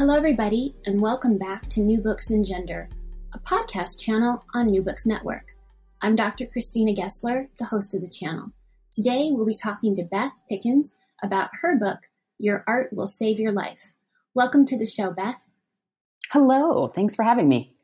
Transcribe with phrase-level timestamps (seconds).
[0.00, 2.88] Hello, everybody, and welcome back to New Books in Gender,
[3.34, 5.48] a podcast channel on New Books Network.
[6.00, 6.46] I'm Dr.
[6.46, 8.52] Christina Gessler, the host of the channel.
[8.90, 13.52] Today, we'll be talking to Beth Pickens about her book, Your Art Will Save Your
[13.52, 13.92] Life.
[14.32, 15.46] Welcome to the show, Beth.
[16.30, 17.74] Hello, thanks for having me.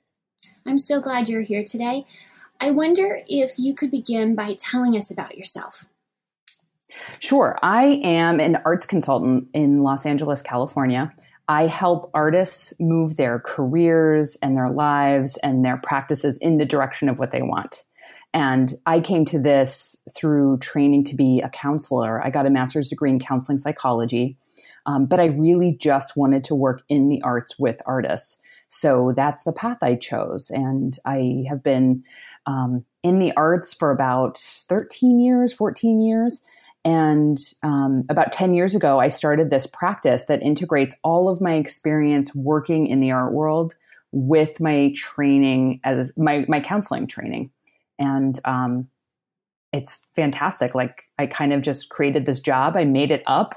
[0.66, 2.06] I'm so glad you're here today.
[2.58, 5.84] I wonder if you could begin by telling us about yourself.
[7.18, 7.58] Sure.
[7.62, 11.12] I am an arts consultant in Los Angeles, California.
[11.48, 17.08] I help artists move their careers and their lives and their practices in the direction
[17.08, 17.84] of what they want.
[18.34, 22.22] And I came to this through training to be a counselor.
[22.22, 24.36] I got a master's degree in counseling psychology,
[24.84, 28.42] um, but I really just wanted to work in the arts with artists.
[28.68, 30.50] So that's the path I chose.
[30.50, 32.02] And I have been
[32.46, 36.44] um, in the arts for about 13 years, 14 years.
[36.86, 41.54] And um, about 10 years ago, I started this practice that integrates all of my
[41.54, 43.74] experience working in the art world
[44.12, 47.50] with my training as my, my counseling training.
[47.98, 48.86] And um,
[49.72, 50.76] it's fantastic.
[50.76, 53.54] Like, I kind of just created this job, I made it up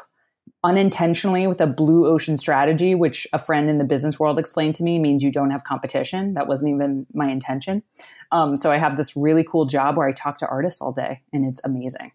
[0.63, 4.83] unintentionally with a blue ocean strategy, which a friend in the business world explained to
[4.83, 6.33] me means you don't have competition.
[6.33, 7.83] That wasn't even my intention.
[8.31, 11.21] Um, so I have this really cool job where I talk to artists all day,
[11.31, 12.11] and it's amazing.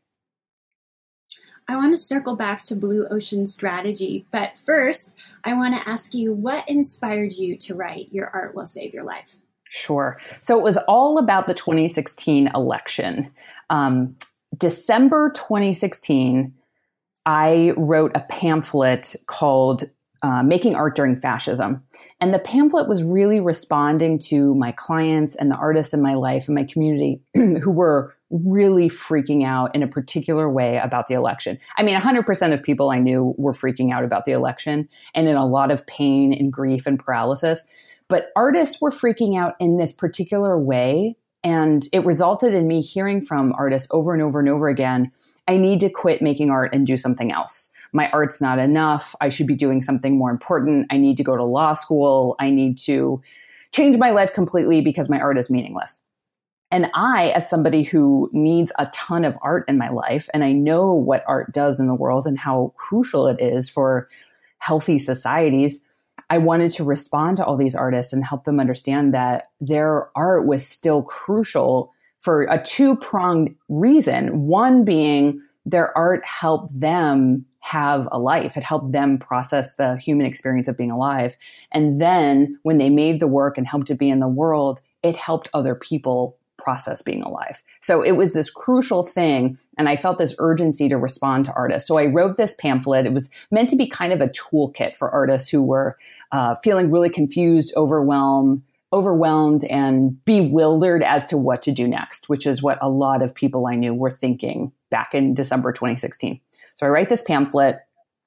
[1.67, 6.15] I want to circle back to Blue Ocean Strategy, but first, I want to ask
[6.15, 9.37] you what inspired you to write Your Art Will Save Your Life?
[9.71, 10.19] Sure.
[10.41, 13.31] So it was all about the 2016 election.
[13.71, 14.17] Um,
[14.57, 16.53] December 2016,
[17.27, 19.85] I wrote a pamphlet called
[20.23, 21.83] uh, Making Art During Fascism.
[22.21, 26.47] And the pamphlet was really responding to my clients and the artists in my life
[26.47, 31.59] and my community who were really freaking out in a particular way about the election.
[31.77, 35.37] I mean, 100% of people I knew were freaking out about the election and in
[35.37, 37.65] a lot of pain and grief and paralysis.
[38.09, 41.17] But artists were freaking out in this particular way.
[41.45, 45.13] And it resulted in me hearing from artists over and over and over again
[45.47, 47.71] I need to quit making art and do something else.
[47.93, 49.15] My art's not enough.
[49.21, 50.87] I should be doing something more important.
[50.91, 52.35] I need to go to law school.
[52.41, 53.21] I need to
[53.73, 56.01] change my life completely because my art is meaningless.
[56.75, 60.51] And I, as somebody who needs a ton of art in my life, and I
[60.51, 64.09] know what art does in the world and how crucial it is for
[64.59, 65.85] healthy societies,
[66.31, 70.49] I wanted to respond to all these artists and help them understand that their art
[70.49, 74.47] was still crucial for a two pronged reason.
[74.49, 78.57] One being their art helped them have a life.
[78.57, 81.37] It helped them process the human experience of being alive.
[81.71, 85.17] And then when they made the work and helped to be in the world, it
[85.17, 87.63] helped other people process being alive.
[87.81, 89.59] So it was this crucial thing.
[89.77, 91.87] And I felt this urgency to respond to artists.
[91.87, 93.07] So I wrote this pamphlet.
[93.07, 95.97] It was meant to be kind of a toolkit for artists who were
[96.33, 98.63] uh, feeling really confused, overwhelmed,
[98.95, 103.35] overwhelmed and bewildered as to what to do next, which is what a lot of
[103.35, 106.41] people I knew were thinking back in December 2016.
[106.77, 107.77] So I write this pamphlet.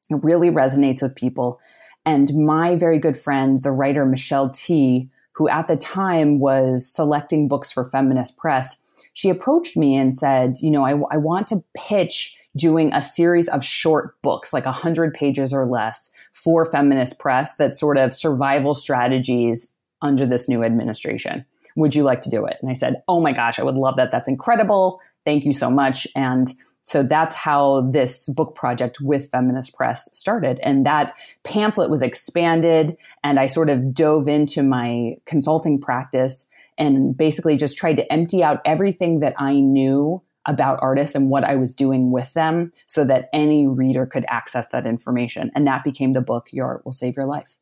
[0.10, 1.60] It really resonates with people.
[2.06, 7.48] And my very good friend, the writer Michelle Tea, who at the time was selecting
[7.48, 8.82] books for Feminist Press,
[9.14, 13.48] she approached me and said, You know, I, I want to pitch doing a series
[13.50, 18.74] of short books, like 100 pages or less, for Feminist Press that sort of survival
[18.74, 19.72] strategies
[20.02, 21.46] under this new administration.
[21.76, 22.58] Would you like to do it?
[22.60, 24.10] And I said, Oh my gosh, I would love that.
[24.10, 25.00] That's incredible.
[25.24, 26.08] Thank you so much.
[26.16, 26.52] And
[26.88, 30.58] so that's how this book project with Feminist Press started.
[30.64, 37.18] And that pamphlet was expanded, and I sort of dove into my consulting practice and
[37.18, 41.56] basically just tried to empty out everything that I knew about artists and what I
[41.58, 45.50] was doing with them so that any reader could access that information.
[45.56, 47.58] And that became the book, Your Art Will Save Your Life.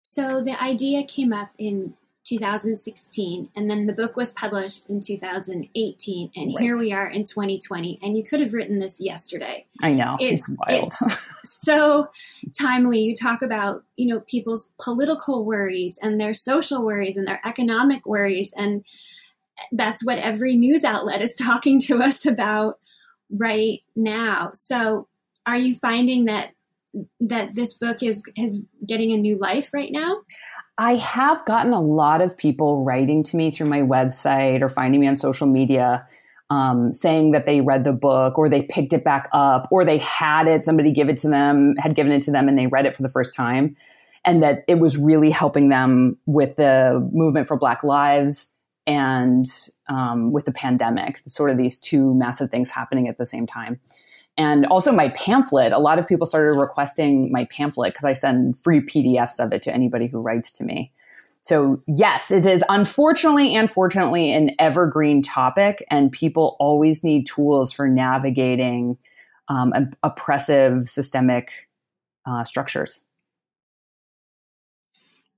[0.00, 1.92] So the idea came up in
[2.30, 6.62] 2016, and then the book was published in 2018, and right.
[6.62, 7.98] here we are in 2020.
[8.02, 9.64] And you could have written this yesterday.
[9.82, 10.84] I know it's, it's wild.
[10.84, 12.08] It's so
[12.58, 13.00] timely.
[13.00, 18.06] You talk about you know people's political worries and their social worries and their economic
[18.06, 18.86] worries, and
[19.72, 22.78] that's what every news outlet is talking to us about
[23.28, 24.50] right now.
[24.52, 25.08] So,
[25.46, 26.52] are you finding that
[27.20, 30.22] that this book is is getting a new life right now?
[30.80, 34.98] I have gotten a lot of people writing to me through my website or finding
[34.98, 36.06] me on social media
[36.48, 39.98] um, saying that they read the book or they picked it back up or they
[39.98, 42.86] had it, somebody give it to them, had given it to them and they read
[42.86, 43.76] it for the first time.
[44.24, 48.54] And that it was really helping them with the movement for Black Lives
[48.86, 49.44] and
[49.86, 53.80] um, with the pandemic, sort of these two massive things happening at the same time.
[54.40, 55.70] And also my pamphlet.
[55.72, 59.60] A lot of people started requesting my pamphlet because I send free PDFs of it
[59.62, 60.92] to anybody who writes to me.
[61.42, 67.70] So, yes, it is unfortunately and fortunately an evergreen topic, and people always need tools
[67.70, 68.96] for navigating
[69.48, 71.68] um, oppressive systemic
[72.26, 73.04] uh, structures.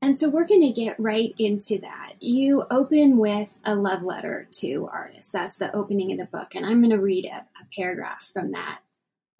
[0.01, 2.13] And so we're going to get right into that.
[2.21, 5.33] You open with a love letter to artists.
[5.33, 6.55] That's the opening of the book.
[6.55, 8.81] And I'm going to read a, a paragraph from that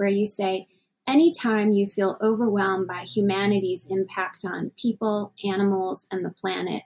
[0.03, 0.67] where you say,
[1.07, 6.83] Anytime you feel overwhelmed by humanity's impact on people, animals, and the planet,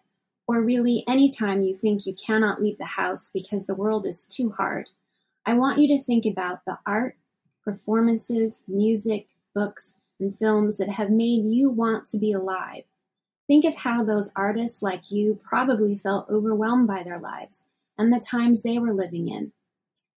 [0.46, 4.50] or really anytime you think you cannot leave the house because the world is too
[4.50, 4.90] hard,
[5.46, 7.16] I want you to think about the art,
[7.64, 12.84] performances, music, books, and films that have made you want to be alive.
[13.46, 17.66] Think of how those artists like you probably felt overwhelmed by their lives
[17.96, 19.52] and the times they were living in,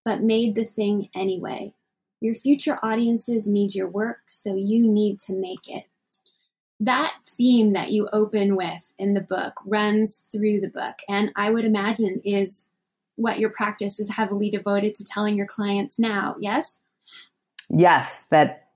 [0.04, 1.74] but made the thing anyway.
[2.22, 5.86] Your future audiences need your work, so you need to make it.
[6.80, 11.52] That theme that you open with in the book runs through the book, and I
[11.52, 12.72] would imagine is
[13.16, 16.82] what your practice is heavily devoted to telling your clients now, yes?
[17.70, 18.70] Yes, that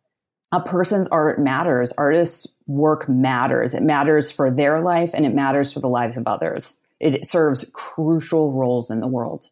[0.52, 1.94] a person's art matters.
[1.94, 3.74] Artists' work matters.
[3.74, 6.80] It matters for their life and it matters for the lives of others.
[7.00, 9.50] It serves crucial roles in the world.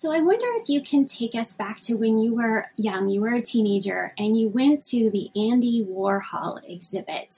[0.00, 3.20] So I wonder if you can take us back to when you were young, you
[3.20, 7.34] were a teenager, and you went to the Andy Warhol exhibit.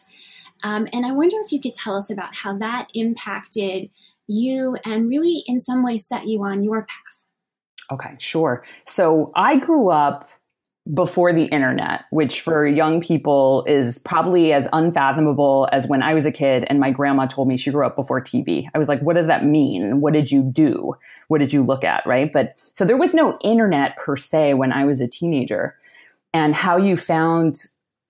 [0.62, 3.90] Um, and I wonder if you could tell us about how that impacted
[4.28, 7.32] you and really, in some way, set you on your path.
[7.90, 8.62] Okay, sure.
[8.86, 10.28] So I grew up
[10.93, 16.26] before the internet, which for young people is probably as unfathomable as when I was
[16.26, 18.64] a kid and my grandma told me she grew up before TV.
[18.75, 20.00] I was like, what does that mean?
[20.00, 20.96] What did you do?
[21.29, 22.05] What did you look at?
[22.05, 22.32] Right.
[22.32, 25.76] But so there was no internet per se when I was a teenager.
[26.34, 27.56] And how you found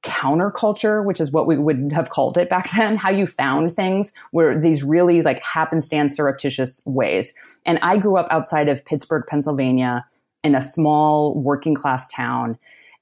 [0.02, 4.14] counterculture, which is what we would have called it back then, how you found things
[4.32, 7.34] were these really like happenstance surreptitious ways.
[7.66, 10.06] And I grew up outside of Pittsburgh, Pennsylvania
[10.44, 12.58] in a small working class town.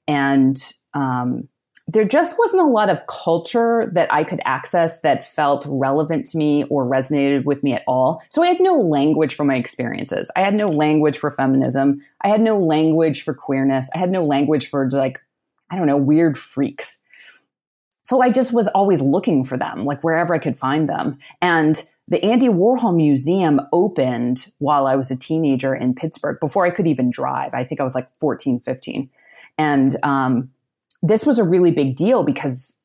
[0.07, 0.57] And
[0.93, 1.47] um,
[1.87, 6.37] there just wasn't a lot of culture that I could access that felt relevant to
[6.37, 8.21] me or resonated with me at all.
[8.29, 10.31] So I had no language for my experiences.
[10.35, 11.99] I had no language for feminism.
[12.23, 13.89] I had no language for queerness.
[13.93, 15.19] I had no language for like,
[15.69, 17.00] I don't know, weird freaks.
[18.03, 21.19] So I just was always looking for them, like wherever I could find them.
[21.41, 26.71] And the Andy Warhol Museum opened while I was a teenager in Pittsburgh before I
[26.71, 27.53] could even drive.
[27.53, 29.09] I think I was like 14, 15.
[29.57, 30.51] And um,
[31.03, 32.75] this was a really big deal because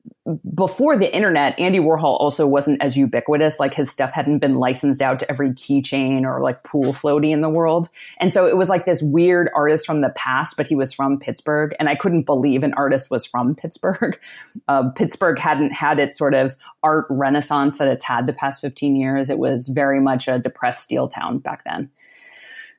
[0.55, 3.61] before the internet, Andy Warhol also wasn't as ubiquitous.
[3.61, 7.43] Like his stuff hadn't been licensed out to every keychain or like pool floaty in
[7.43, 7.89] the world.
[8.19, 11.19] And so it was like this weird artist from the past, but he was from
[11.19, 11.77] Pittsburgh.
[11.79, 14.19] And I couldn't believe an artist was from Pittsburgh.
[14.69, 18.97] Uh, Pittsburgh hadn't had its sort of art renaissance that it's had the past 15
[18.97, 19.31] years.
[19.31, 21.91] It was very much a depressed steel town back then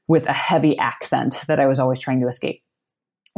[0.07, 2.61] with a heavy accent that I was always trying to escape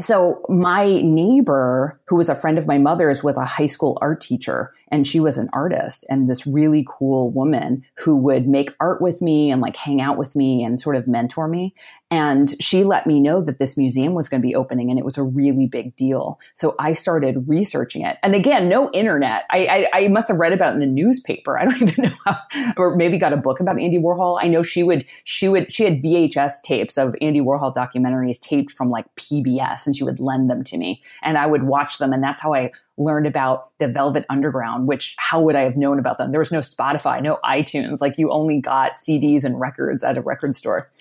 [0.01, 4.19] so my neighbor who was a friend of my mother's was a high school art
[4.19, 9.01] teacher and she was an artist and this really cool woman who would make art
[9.01, 11.73] with me and like hang out with me and sort of mentor me.
[12.11, 15.05] And she let me know that this museum was going to be opening and it
[15.05, 16.39] was a really big deal.
[16.53, 18.17] So i started researching it.
[18.23, 19.45] And again no internet.
[19.51, 21.59] I i, I must have read about it in the newspaper.
[21.59, 22.35] I don't even know how
[22.77, 24.39] or maybe got a book about andy warhol.
[24.41, 28.71] I know she would she would she had vhs tapes of andy warhol documentaries taped
[28.71, 32.13] from like pbs and she would lend them to me and I would watch them.
[32.13, 35.97] And that's how I learned about the Velvet Underground, which how would I have known
[35.97, 36.31] about them?
[36.31, 38.01] There was no Spotify, no iTunes.
[38.01, 40.91] Like you only got CDs and records at a record store.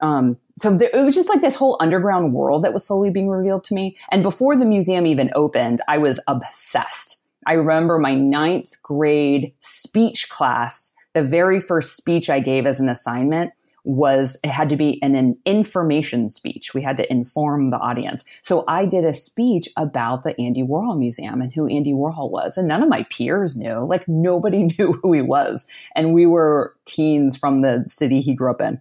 [0.00, 3.28] Um, so there, it was just like this whole underground world that was slowly being
[3.28, 3.96] revealed to me.
[4.12, 7.22] And before the museum even opened, I was obsessed.
[7.46, 10.94] I remember my ninth grade speech class.
[11.14, 13.52] The very first speech I gave as an assignment
[13.84, 16.74] was it had to be an, an information speech.
[16.74, 18.24] We had to inform the audience.
[18.42, 22.56] So I did a speech about the Andy Warhol Museum and who Andy Warhol was.
[22.56, 23.84] And none of my peers knew.
[23.86, 25.70] Like nobody knew who he was.
[25.94, 28.80] And we were teens from the city he grew up in.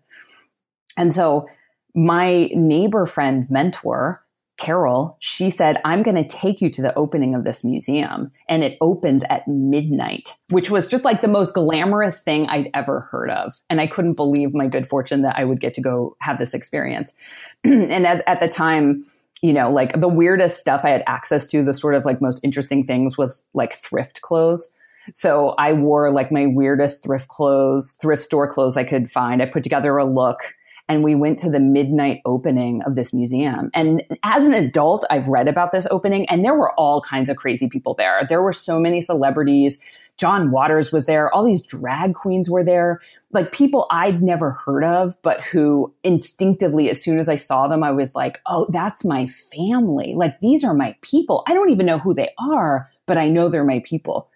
[0.97, 1.47] And so
[1.95, 4.23] my neighbor friend mentor
[4.59, 8.29] Carol, she said, I'm going to take you to the opening of this museum.
[8.49, 12.99] And it opens at midnight, which was just like the most glamorous thing I'd ever
[12.99, 13.53] heard of.
[13.69, 16.53] And I couldn't believe my good fortune that I would get to go have this
[16.53, 17.15] experience.
[17.63, 19.01] and at, at, the time,
[19.41, 22.43] you know, like the weirdest stuff I had access to, the sort of like most
[22.43, 24.75] interesting things was like thrift clothes.
[25.13, 29.41] So I wore like my weirdest thrift clothes, thrift store clothes I could find.
[29.41, 30.53] I put together a look
[30.89, 33.69] and we went to the midnight opening of this museum.
[33.75, 37.37] And as an adult, I've read about this opening and there were all kinds of
[37.37, 38.25] crazy people there.
[38.27, 39.79] There were so many celebrities.
[40.17, 41.33] John Waters was there.
[41.33, 42.99] All these drag queens were there.
[43.31, 47.83] Like people I'd never heard of, but who instinctively, as soon as I saw them,
[47.83, 50.15] I was like, oh, that's my family.
[50.15, 51.43] Like these are my people.
[51.47, 54.29] I don't even know who they are, but I know they're my people.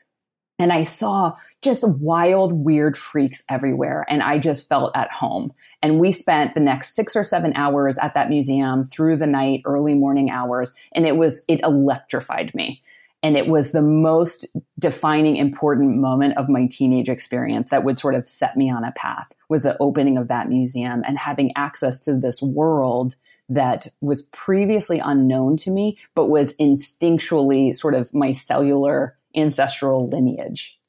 [0.59, 4.05] And I saw just wild, weird freaks everywhere.
[4.07, 5.51] And I just felt at home.
[5.81, 9.63] And we spent the next six or seven hours at that museum through the night,
[9.65, 10.73] early morning hours.
[10.93, 12.81] And it was, it electrified me.
[13.23, 18.15] And it was the most defining, important moment of my teenage experience that would sort
[18.15, 21.99] of set me on a path was the opening of that museum and having access
[22.01, 23.15] to this world
[23.47, 30.79] that was previously unknown to me, but was instinctually sort of my cellular ancestral lineage.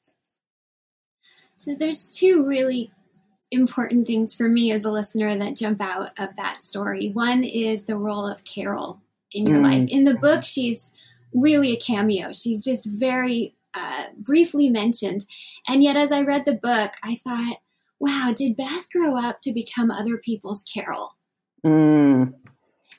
[1.56, 2.90] So there's two really
[3.50, 7.10] important things for me as a listener that jump out of that story.
[7.10, 9.00] One is the role of Carol
[9.32, 9.64] in your mm.
[9.64, 9.84] life.
[9.88, 10.92] In the book, she's
[11.32, 12.32] really a cameo.
[12.32, 15.24] She's just very uh, briefly mentioned.
[15.68, 17.58] And yet, as I read the book, I thought,
[17.98, 21.16] wow, did Beth grow up to become other people's Carol?
[21.64, 22.34] Mm.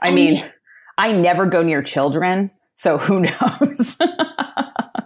[0.02, 0.44] I and mean,
[0.98, 3.98] I never go near children, so who knows?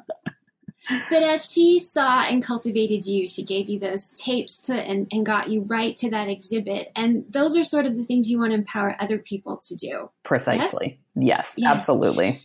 [0.89, 5.25] But as she saw and cultivated you, she gave you those tapes to and, and
[5.25, 6.89] got you right to that exhibit.
[6.96, 10.10] And those are sort of the things you want to empower other people to do.
[10.24, 11.00] Precisely.
[11.15, 11.72] Yes, yes, yes.
[11.72, 12.41] absolutely.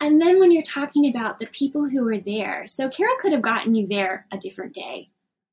[0.00, 3.42] And then when you're talking about the people who were there, so Carol could have
[3.42, 5.08] gotten you there a different day,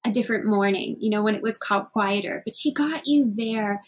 [0.06, 3.82] a different morning, you know, when it was called quieter, but she got you there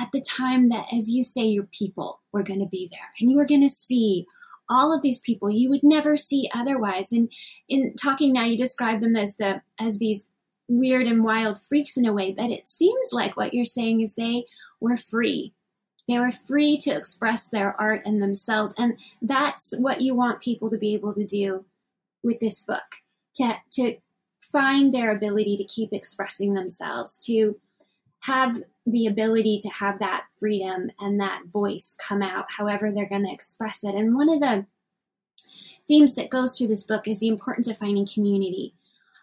[0.00, 3.30] at the time that, as you say, your people were going to be there and
[3.30, 4.24] you were going to see
[4.70, 7.12] all of these people you would never see otherwise.
[7.12, 7.30] And
[7.68, 10.30] in talking now, you describe them as the as these
[10.68, 14.14] weird and wild freaks in a way, but it seems like what you're saying is
[14.14, 14.44] they
[14.80, 15.52] were free.
[16.08, 18.74] They were free to express their art and themselves.
[18.78, 21.64] And that's what you want people to be able to do
[22.22, 23.02] with this book
[23.34, 23.96] to, to
[24.40, 27.56] find their ability to keep expressing themselves, to
[28.24, 28.56] have
[28.90, 33.32] the ability to have that freedom and that voice come out however they're going to
[33.32, 33.94] express it.
[33.94, 34.66] And one of the
[35.86, 38.74] themes that goes through this book is the importance of finding community.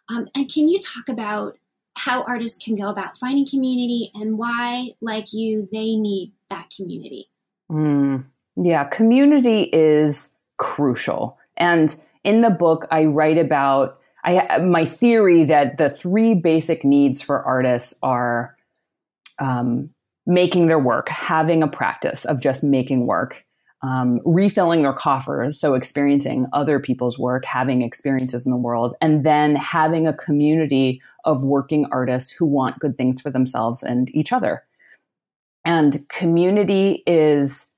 [0.10, 1.56] Um, and can you talk about
[1.98, 7.26] how artists can go about finding community and why, like you, they need that community?
[7.72, 11.38] Mm, yeah, community is crucial.
[11.58, 17.22] And in the book, I write about I, my theory that the three basic needs
[17.22, 18.57] for artists are
[19.40, 19.90] um,
[20.26, 23.46] making their work, having a practice of just making work,
[23.82, 29.24] um, refilling their coffers, so experiencing other people's work, having experiences in the world, and
[29.24, 34.34] then having a community of working artists who want good things for themselves and each
[34.34, 34.64] other.
[35.64, 37.72] And community is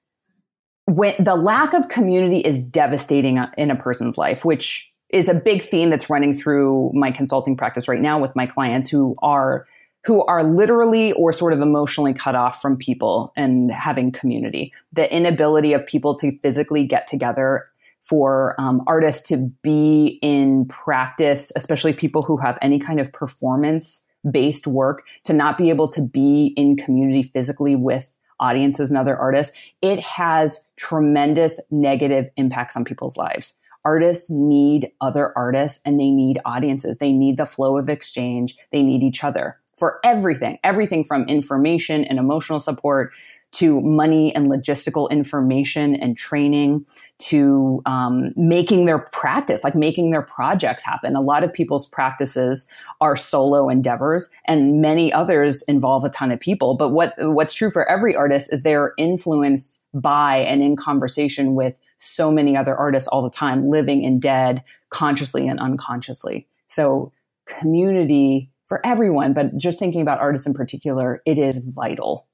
[0.85, 5.61] when the lack of community is devastating in a person's life, which is a big
[5.61, 9.65] theme that's running through my consulting practice right now with my clients who are
[10.05, 14.73] who are literally or sort of emotionally cut off from people and having community.
[14.93, 17.67] The inability of people to physically get together
[18.01, 24.05] for um, artists to be in practice, especially people who have any kind of performance
[24.29, 29.17] based work, to not be able to be in community physically with audiences and other
[29.17, 33.59] artists, it has tremendous negative impacts on people's lives.
[33.85, 36.97] Artists need other artists and they need audiences.
[36.97, 38.55] They need the flow of exchange.
[38.71, 43.13] They need each other for everything, everything from information and emotional support
[43.51, 46.85] to money and logistical information and training
[47.17, 51.15] to um, making their practice, like making their projects happen.
[51.15, 52.67] A lot of people's practices
[53.01, 56.75] are solo endeavors, and many others involve a ton of people.
[56.75, 61.55] But what what's true for every artist is they are influenced by and in conversation
[61.55, 66.47] with so many other artists all the time, living and dead, consciously and unconsciously.
[66.67, 67.11] So
[67.47, 72.27] community for everyone, but just thinking about artists in particular, it is vital.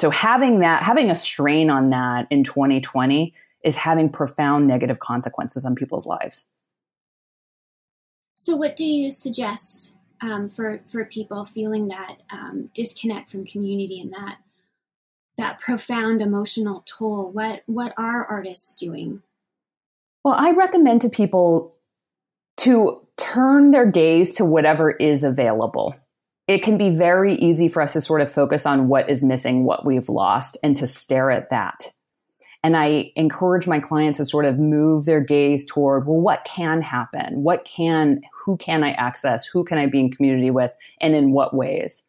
[0.00, 5.64] So having that, having a strain on that in 2020 is having profound negative consequences
[5.64, 6.48] on people's lives.
[8.34, 14.00] So, what do you suggest um, for for people feeling that um, disconnect from community
[14.00, 14.38] and that
[15.38, 17.30] that profound emotional toll?
[17.30, 19.22] What what are artists doing?
[20.22, 21.75] Well, I recommend to people
[22.58, 25.94] to turn their gaze to whatever is available.
[26.48, 29.64] It can be very easy for us to sort of focus on what is missing,
[29.64, 31.92] what we've lost, and to stare at that.
[32.62, 36.82] And I encourage my clients to sort of move their gaze toward, well, what can
[36.82, 37.42] happen?
[37.42, 39.46] What can, who can I access?
[39.46, 40.72] Who can I be in community with?
[41.00, 42.06] And in what ways?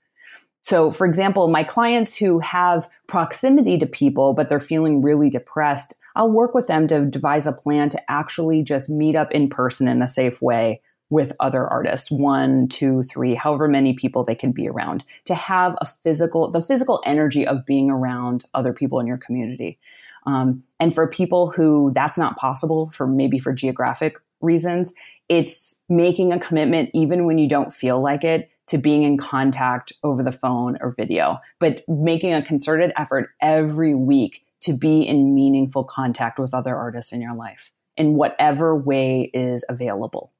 [0.61, 5.95] So, for example, my clients who have proximity to people, but they're feeling really depressed,
[6.17, 9.87] I'll work with them to devise a plan to actually just meet up in person
[9.87, 14.51] in a safe way with other artists, one, two, three, however many people they can
[14.51, 19.05] be around, to have a physical, the physical energy of being around other people in
[19.05, 19.77] your community.
[20.25, 24.93] Um, and for people who that's not possible for maybe for geographic reasons,
[25.29, 29.93] it's making a commitment even when you don't feel like it to being in contact
[30.03, 35.35] over the phone or video, but making a concerted effort every week to be in
[35.35, 40.31] meaningful contact with other artists in your life in whatever way is available.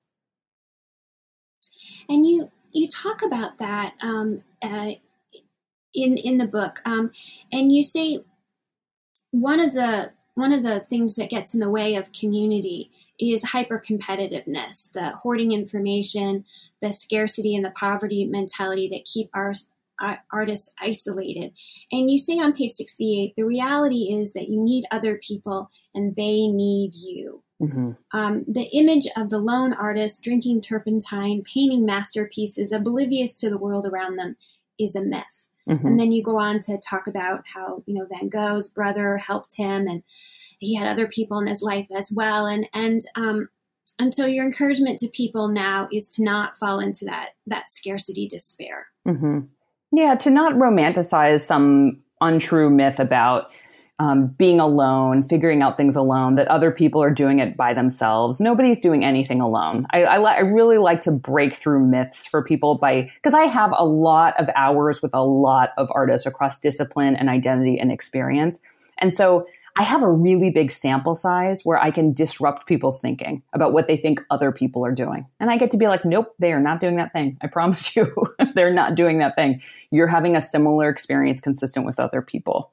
[2.09, 4.91] And you you talk about that um, uh,
[5.93, 7.11] in in the book, um,
[7.51, 8.19] and you say
[9.31, 13.51] one of the one of the things that gets in the way of community is
[13.51, 16.45] hyper competitiveness, the hoarding information,
[16.79, 19.53] the scarcity and the poverty mentality that keep our
[20.31, 21.53] artists isolated.
[21.91, 26.15] And you say on page 68, the reality is that you need other people and
[26.15, 27.43] they need you.
[27.61, 27.91] Mm-hmm.
[28.13, 33.87] Um, the image of the lone artist drinking turpentine, painting masterpieces, oblivious to the world
[33.87, 34.35] around them,
[34.79, 35.49] is a myth.
[35.67, 35.87] Mm-hmm.
[35.87, 39.57] And then you go on to talk about how you know Van Gogh's brother helped
[39.57, 40.03] him, and
[40.59, 42.45] he had other people in his life as well.
[42.45, 43.49] And and um,
[43.99, 48.27] and so your encouragement to people now is to not fall into that that scarcity
[48.27, 48.87] despair.
[49.05, 49.39] Mm-hmm.
[49.91, 53.51] Yeah, to not romanticize some untrue myth about
[53.99, 58.39] um, being alone, figuring out things alone, that other people are doing it by themselves.
[58.39, 59.87] Nobody's doing anything alone.
[59.91, 63.73] I, I, I really like to break through myths for people by, because I have
[63.75, 68.59] a lot of hours with a lot of artists across discipline and identity and experience.
[68.99, 69.47] And so
[69.77, 73.87] I have a really big sample size where I can disrupt people's thinking about what
[73.87, 75.27] they think other people are doing.
[75.39, 77.37] And I get to be like, nope, they are not doing that thing.
[77.41, 78.11] I promise you,
[78.55, 79.61] they're not doing that thing.
[79.91, 82.71] You're having a similar experience consistent with other people.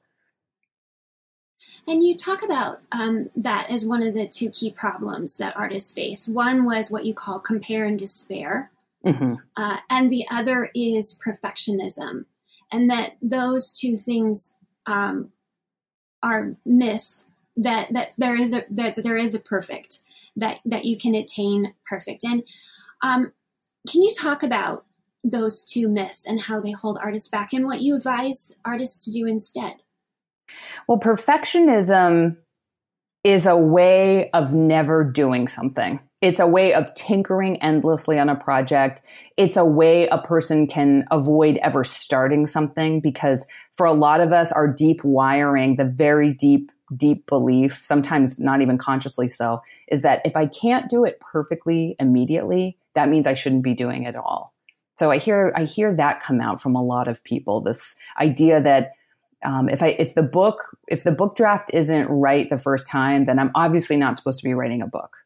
[1.87, 5.93] And you talk about um, that as one of the two key problems that artists
[5.93, 6.27] face.
[6.27, 8.71] One was what you call compare and despair,
[9.05, 9.35] mm-hmm.
[9.55, 12.25] uh, and the other is perfectionism,
[12.71, 15.31] and that those two things um,
[16.23, 17.29] are myths.
[17.57, 19.99] That that there is a that there is a perfect
[20.35, 22.23] that that you can attain perfect.
[22.25, 22.43] And
[23.01, 23.31] um,
[23.89, 24.85] can you talk about
[25.23, 29.11] those two myths and how they hold artists back, and what you advise artists to
[29.11, 29.75] do instead?
[30.87, 32.37] Well, perfectionism
[33.23, 35.99] is a way of never doing something.
[36.21, 39.01] It's a way of tinkering endlessly on a project.
[39.37, 44.31] It's a way a person can avoid ever starting something because for a lot of
[44.31, 50.01] us, our deep wiring, the very deep, deep belief, sometimes not even consciously so, is
[50.03, 54.15] that if I can't do it perfectly immediately, that means I shouldn't be doing it
[54.15, 54.53] all.
[54.97, 58.61] So I hear, I hear that come out from a lot of people, this idea
[58.61, 58.93] that
[59.43, 63.25] um, if I if the book if the book draft isn't right the first time,
[63.25, 65.17] then I'm obviously not supposed to be writing a book.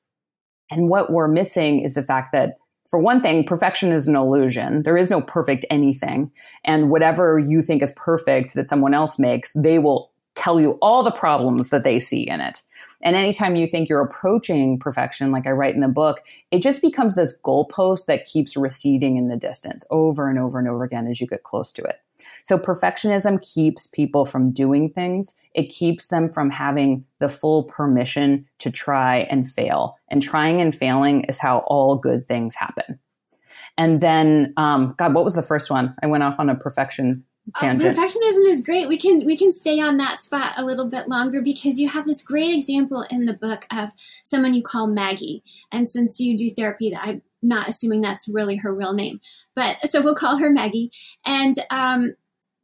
[0.71, 2.57] And what we're missing is the fact that
[2.89, 4.83] for one thing, perfection is an illusion.
[4.83, 6.31] There is no perfect anything.
[6.63, 11.03] And whatever you think is perfect that someone else makes, they will tell you all
[11.03, 12.61] the problems that they see in it.
[13.01, 16.81] And anytime you think you're approaching perfection, like I write in the book, it just
[16.81, 21.07] becomes this goalpost that keeps receding in the distance over and over and over again
[21.07, 22.01] as you get close to it.
[22.43, 25.35] So perfectionism keeps people from doing things.
[25.53, 29.97] It keeps them from having the full permission to try and fail.
[30.09, 32.99] And trying and failing is how all good things happen.
[33.77, 35.95] And then, um, God, what was the first one?
[36.03, 37.23] I went off on a perfection
[37.61, 38.87] Oh, perfectionism is great.
[38.87, 42.05] We can we can stay on that spot a little bit longer because you have
[42.05, 43.89] this great example in the book of
[44.23, 45.43] someone you call Maggie.
[45.71, 49.19] And since you do therapy, that I'm not assuming that's really her real name,
[49.55, 50.91] but so we'll call her Maggie.
[51.25, 52.13] And um,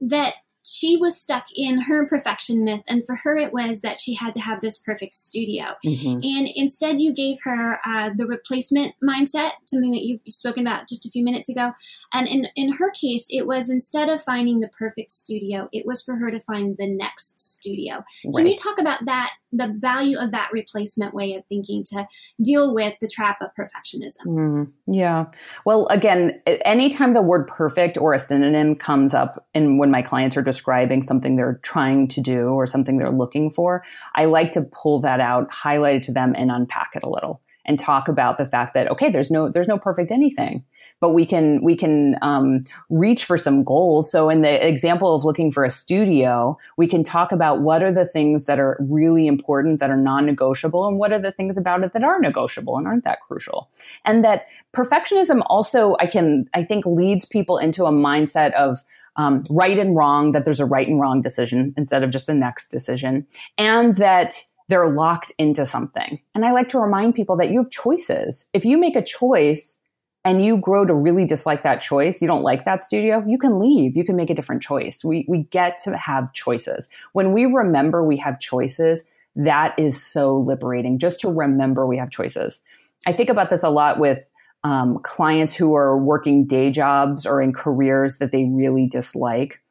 [0.01, 0.33] that
[0.65, 4.34] she was stuck in her perfection myth and for her it was that she had
[4.34, 6.19] to have this perfect studio mm-hmm.
[6.23, 11.06] and instead you gave her uh, the replacement mindset something that you've spoken about just
[11.06, 11.71] a few minutes ago
[12.13, 16.04] and in, in her case it was instead of finding the perfect studio it was
[16.04, 18.36] for her to find the next studio right.
[18.36, 22.07] can you talk about that the value of that replacement way of thinking to
[22.43, 24.25] deal with the trap of perfectionism.
[24.25, 25.25] Mm, yeah.
[25.65, 30.37] Well, again, anytime the word perfect or a synonym comes up and when my clients
[30.37, 33.83] are describing something they're trying to do or something they're looking for,
[34.15, 37.41] I like to pull that out, highlight it to them and unpack it a little
[37.65, 40.63] and talk about the fact that okay there's no there's no perfect anything
[40.99, 44.12] but we can we can um, reach for some goals.
[44.12, 47.91] So in the example of looking for a studio we can talk about what are
[47.91, 51.84] the things that are really important that are non-negotiable and what are the things about
[51.84, 53.69] it that are negotiable and aren't that crucial.
[54.04, 58.80] And that perfectionism also i can i think leads people into a mindset of
[59.17, 62.34] um, right and wrong, that there's a right and wrong decision instead of just a
[62.34, 63.25] next decision,
[63.58, 66.19] and that they're locked into something.
[66.34, 68.49] And I like to remind people that you have choices.
[68.54, 69.80] If you make a choice
[70.23, 73.60] and you grow to really dislike that choice, you don't like that studio, you can
[73.60, 73.95] leave.
[73.95, 75.04] You can make a different choice.
[75.04, 76.89] We, we get to have choices.
[77.13, 82.10] When we remember we have choices, that is so liberating just to remember we have
[82.10, 82.63] choices.
[83.06, 84.32] I think about this a lot with
[84.63, 89.62] um, clients who are working day jobs or in careers that they really dislike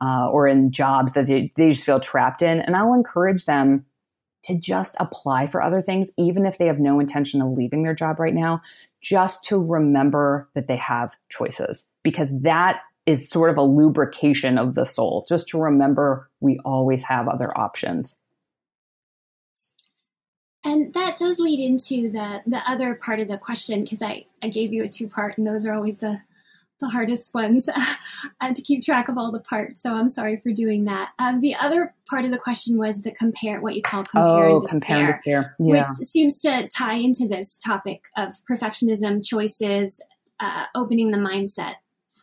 [0.00, 2.60] uh, or in jobs that they, they just feel trapped in.
[2.60, 3.84] And I'll encourage them
[4.46, 7.94] to just apply for other things, even if they have no intention of leaving their
[7.94, 8.60] job right now,
[9.02, 14.74] just to remember that they have choices because that is sort of a lubrication of
[14.74, 18.20] the soul, just to remember we always have other options.
[20.64, 24.48] And that does lead into the the other part of the question because I, I
[24.48, 26.18] gave you a two part, and those are always the
[26.80, 27.68] the hardest ones
[28.40, 29.82] uh, to keep track of all the parts.
[29.82, 31.12] So I'm sorry for doing that.
[31.18, 34.52] Um, the other part of the question was the compare, what you call compare oh,
[34.56, 35.54] and despair, compare and despair.
[35.58, 35.72] Yeah.
[35.72, 40.04] which seems to tie into this topic of perfectionism, choices,
[40.40, 41.76] uh, opening the mindset.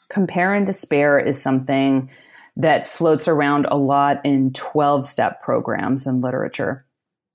[0.09, 2.09] Compare and despair is something
[2.55, 6.85] that floats around a lot in 12 step programs in literature.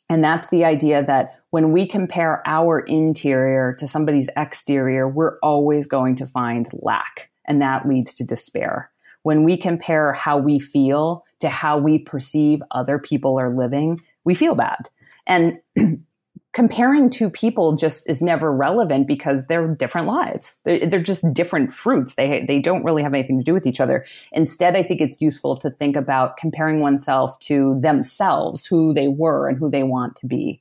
[0.08, 5.86] And that's the idea that when we compare our interior to somebody's exterior, we're always
[5.86, 7.30] going to find lack.
[7.46, 8.90] And that leads to despair.
[9.22, 14.34] When we compare how we feel to how we perceive other people are living, we
[14.34, 14.88] feel bad.
[15.26, 15.60] And
[16.54, 20.60] comparing two people just is never relevant because they're different lives.
[20.64, 22.14] They're, they're, just different fruits.
[22.14, 24.04] They, they don't really have anything to do with each other.
[24.32, 29.48] Instead, I think it's useful to think about comparing oneself to themselves, who they were
[29.48, 30.60] and who they want to be.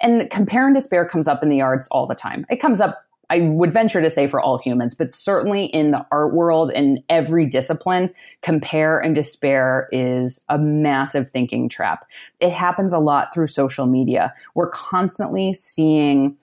[0.00, 2.46] And compare and despair comes up in the arts all the time.
[2.50, 6.06] It comes up I would venture to say for all humans, but certainly in the
[6.12, 8.10] art world in every discipline,
[8.42, 12.06] compare and despair is a massive thinking trap.
[12.40, 14.32] It happens a lot through social media.
[14.54, 16.36] We're constantly seeing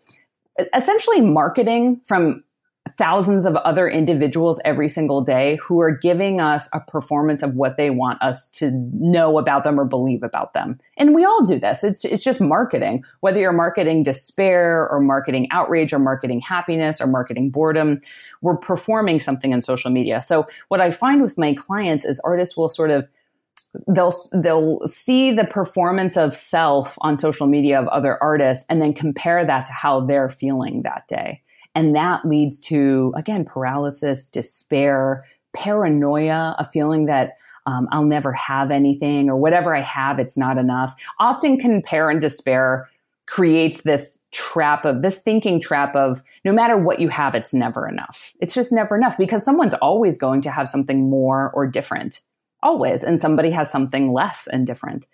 [0.75, 2.43] essentially marketing from
[2.89, 7.77] thousands of other individuals every single day who are giving us a performance of what
[7.77, 10.79] they want us to know about them or believe about them.
[10.97, 11.83] And we all do this.
[11.83, 17.05] It's, it's just marketing, whether you're marketing despair or marketing outrage or marketing happiness or
[17.05, 17.99] marketing boredom,
[18.41, 20.19] we're performing something in social media.
[20.19, 23.07] So what I find with my clients is artists will sort of
[23.87, 28.93] they'll they'll see the performance of self on social media of other artists and then
[28.93, 31.41] compare that to how they're feeling that day
[31.75, 38.71] and that leads to, again, paralysis, despair, paranoia, a feeling that um, I'll never have
[38.71, 40.93] anything or whatever I have, it's not enough.
[41.19, 42.89] Often compare and despair
[43.27, 47.87] creates this trap of this thinking trap of no matter what you have, it's never
[47.87, 48.33] enough.
[48.41, 52.21] It's just never enough because someone's always going to have something more or different,
[52.61, 53.03] always.
[53.03, 55.07] And somebody has something less and different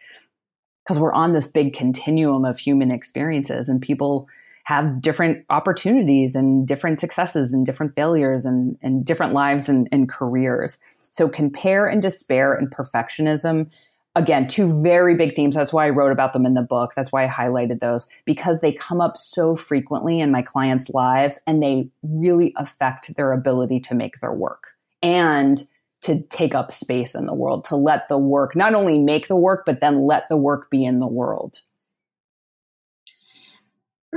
[0.84, 4.28] because we're on this big continuum of human experiences and people
[4.68, 10.10] have different opportunities and different successes and different failures and, and different lives and, and
[10.10, 10.78] careers.
[10.90, 13.72] So compare and despair and perfectionism
[14.14, 15.56] again, two very big themes.
[15.56, 16.92] That's why I wrote about them in the book.
[16.96, 21.42] That's why I highlighted those because they come up so frequently in my clients' lives
[21.48, 25.64] and they really affect their ability to make their work and
[26.02, 29.36] to take up space in the world, to let the work not only make the
[29.38, 31.60] work, but then let the work be in the world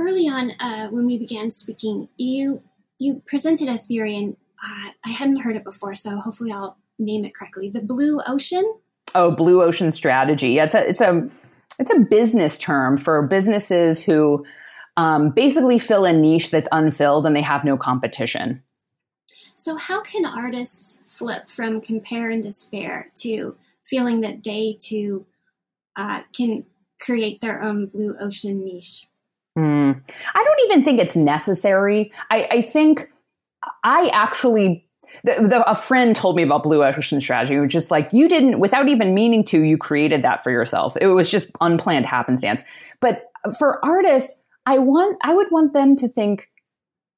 [0.01, 2.63] early on uh, when we began speaking, you
[2.99, 7.25] you presented a theory, and uh, I hadn't heard it before, so hopefully I'll name
[7.25, 7.69] it correctly.
[7.69, 8.63] The blue ocean.
[9.15, 10.49] Oh, blue ocean strategy.
[10.49, 11.27] Yeah, it's a it's a
[11.79, 14.45] it's a business term for businesses who
[14.97, 18.61] um, basically fill a niche that's unfilled and they have no competition.
[19.55, 25.25] So, how can artists flip from compare and despair to feeling that they too
[25.95, 26.65] uh, can
[26.99, 29.07] create their own blue ocean niche?
[29.57, 30.01] Mm.
[30.35, 32.11] I don't even think it's necessary.
[32.29, 33.09] I, I think
[33.83, 34.87] I actually
[35.23, 38.59] the, the, a friend told me about blue ocean strategy which is like you didn't
[38.59, 42.63] without even meaning to you created that for yourself it was just unplanned happenstance
[43.01, 43.25] but
[43.57, 46.49] for artists i want i would want them to think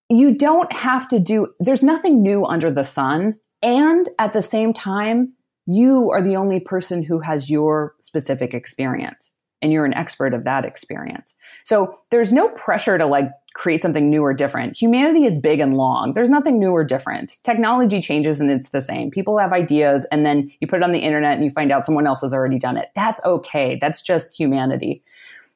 [0.09, 4.73] you don't have to do there's nothing new under the sun and at the same
[4.73, 5.33] time
[5.65, 10.43] you are the only person who has your specific experience and you're an expert of
[10.43, 11.35] that experience.
[11.63, 14.79] So there's no pressure to like create something new or different.
[14.79, 16.13] Humanity is big and long.
[16.13, 17.37] There's nothing new or different.
[17.43, 19.09] Technology changes and it's the same.
[19.09, 21.85] People have ideas and then you put it on the internet and you find out
[21.85, 22.89] someone else has already done it.
[22.93, 23.77] That's okay.
[23.79, 25.01] That's just humanity.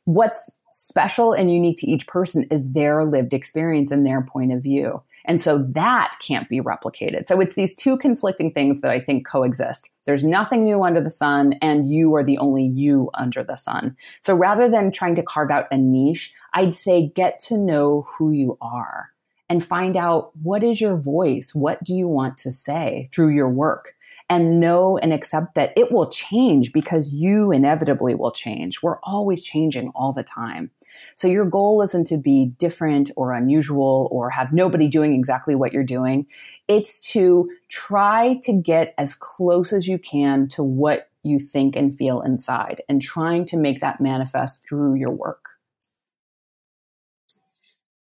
[0.05, 4.61] What's special and unique to each person is their lived experience and their point of
[4.61, 5.01] view.
[5.27, 7.27] And so that can't be replicated.
[7.27, 9.91] So it's these two conflicting things that I think coexist.
[10.05, 13.97] There's nothing new under the sun, and you are the only you under the sun.
[14.21, 18.31] So rather than trying to carve out a niche, I'd say get to know who
[18.31, 19.09] you are
[19.49, 21.53] and find out what is your voice?
[21.53, 23.93] What do you want to say through your work?
[24.29, 28.81] and know and accept that it will change because you inevitably will change.
[28.83, 30.71] We're always changing all the time.
[31.17, 35.73] So your goal isn't to be different or unusual or have nobody doing exactly what
[35.73, 36.27] you're doing.
[36.67, 41.93] It's to try to get as close as you can to what you think and
[41.93, 45.43] feel inside and trying to make that manifest through your work.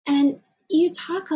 [0.09, 1.31] And you talk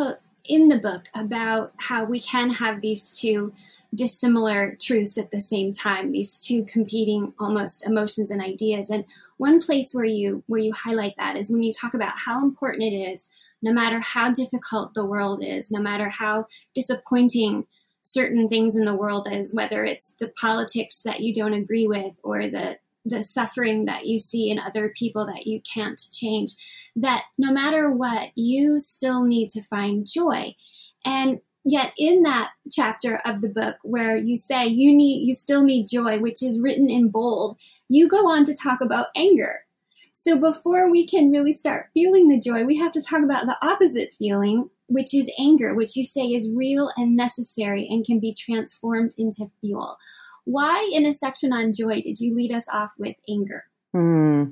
[0.49, 3.53] in the book about how we can have these two
[3.93, 8.89] dissimilar truths at the same time these two competing almost emotions and ideas.
[8.89, 9.05] And
[9.37, 12.83] one place where you where you highlight that is when you talk about how important
[12.83, 13.29] it is
[13.61, 17.65] no matter how difficult the world is no matter how disappointing
[18.01, 22.19] certain things in the world is whether it's the politics that you don't agree with
[22.23, 26.51] or the the suffering that you see in other people that you can't change
[26.95, 30.53] that no matter what you still need to find joy
[31.05, 35.63] and Yet in that chapter of the book where you say you need you still
[35.63, 37.57] need joy, which is written in bold,
[37.89, 39.65] you go on to talk about anger.
[40.13, 43.57] So before we can really start feeling the joy, we have to talk about the
[43.61, 48.33] opposite feeling, which is anger, which you say is real and necessary and can be
[48.33, 49.97] transformed into fuel.
[50.45, 53.65] Why in a section on joy did you lead us off with anger?
[53.93, 54.45] Hmm.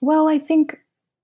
[0.00, 0.78] Well, I think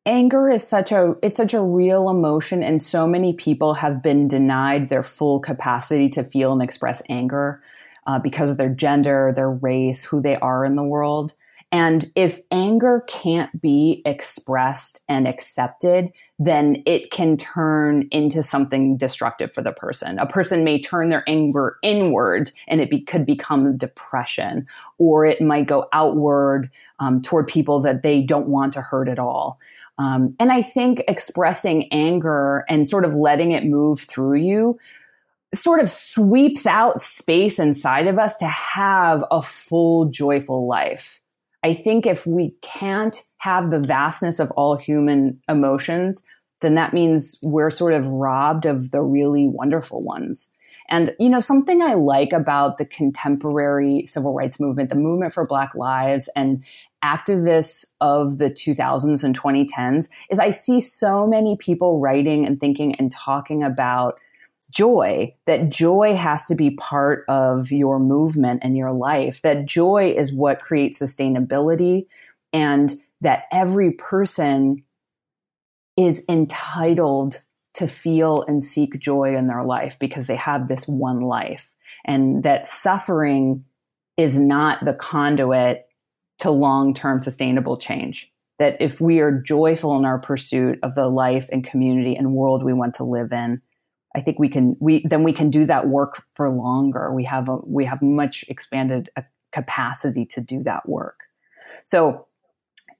[0.04, 4.28] anger is such a it's such a real emotion and so many people have been
[4.28, 7.60] denied their full capacity to feel and express anger
[8.06, 11.34] uh, because of their gender their race who they are in the world
[11.72, 19.52] and if anger can't be expressed and accepted, then it can turn into something destructive
[19.52, 20.18] for the person.
[20.18, 24.66] A person may turn their anger inward and it be, could become depression,
[24.98, 29.18] or it might go outward um, toward people that they don't want to hurt at
[29.18, 29.58] all.
[29.98, 34.78] Um, and I think expressing anger and sort of letting it move through you
[35.54, 41.22] sort of sweeps out space inside of us to have a full, joyful life.
[41.66, 46.22] I think if we can't have the vastness of all human emotions,
[46.62, 50.52] then that means we're sort of robbed of the really wonderful ones.
[50.88, 55.44] And, you know, something I like about the contemporary civil rights movement, the movement for
[55.44, 56.62] Black lives and
[57.02, 62.94] activists of the 2000s and 2010s is I see so many people writing and thinking
[62.94, 64.20] and talking about
[64.76, 70.14] joy, that joy has to be part of your movement and your life, that joy
[70.14, 72.06] is what creates sustainability,
[72.52, 74.84] and that every person
[75.96, 81.20] is entitled to feel and seek joy in their life because they have this one
[81.20, 81.72] life
[82.04, 83.64] and that suffering
[84.18, 85.86] is not the conduit
[86.38, 88.30] to long-term sustainable change.
[88.58, 92.62] That if we are joyful in our pursuit of the life and community and world
[92.62, 93.62] we want to live in
[94.16, 97.48] i think we can we then we can do that work for longer we have
[97.48, 101.24] a we have much expanded uh, capacity to do that work
[101.84, 102.26] so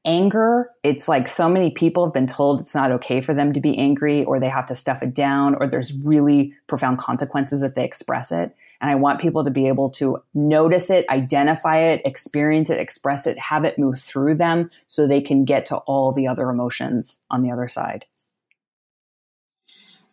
[0.07, 3.61] anger, it's like so many people have been told it's not okay for them to
[3.61, 7.75] be angry or they have to stuff it down or there's really profound consequences if
[7.75, 8.57] they express it.
[8.81, 13.27] And I want people to be able to notice it, identify it, experience it, express
[13.27, 17.21] it, have it move through them so they can get to all the other emotions
[17.29, 18.07] on the other side.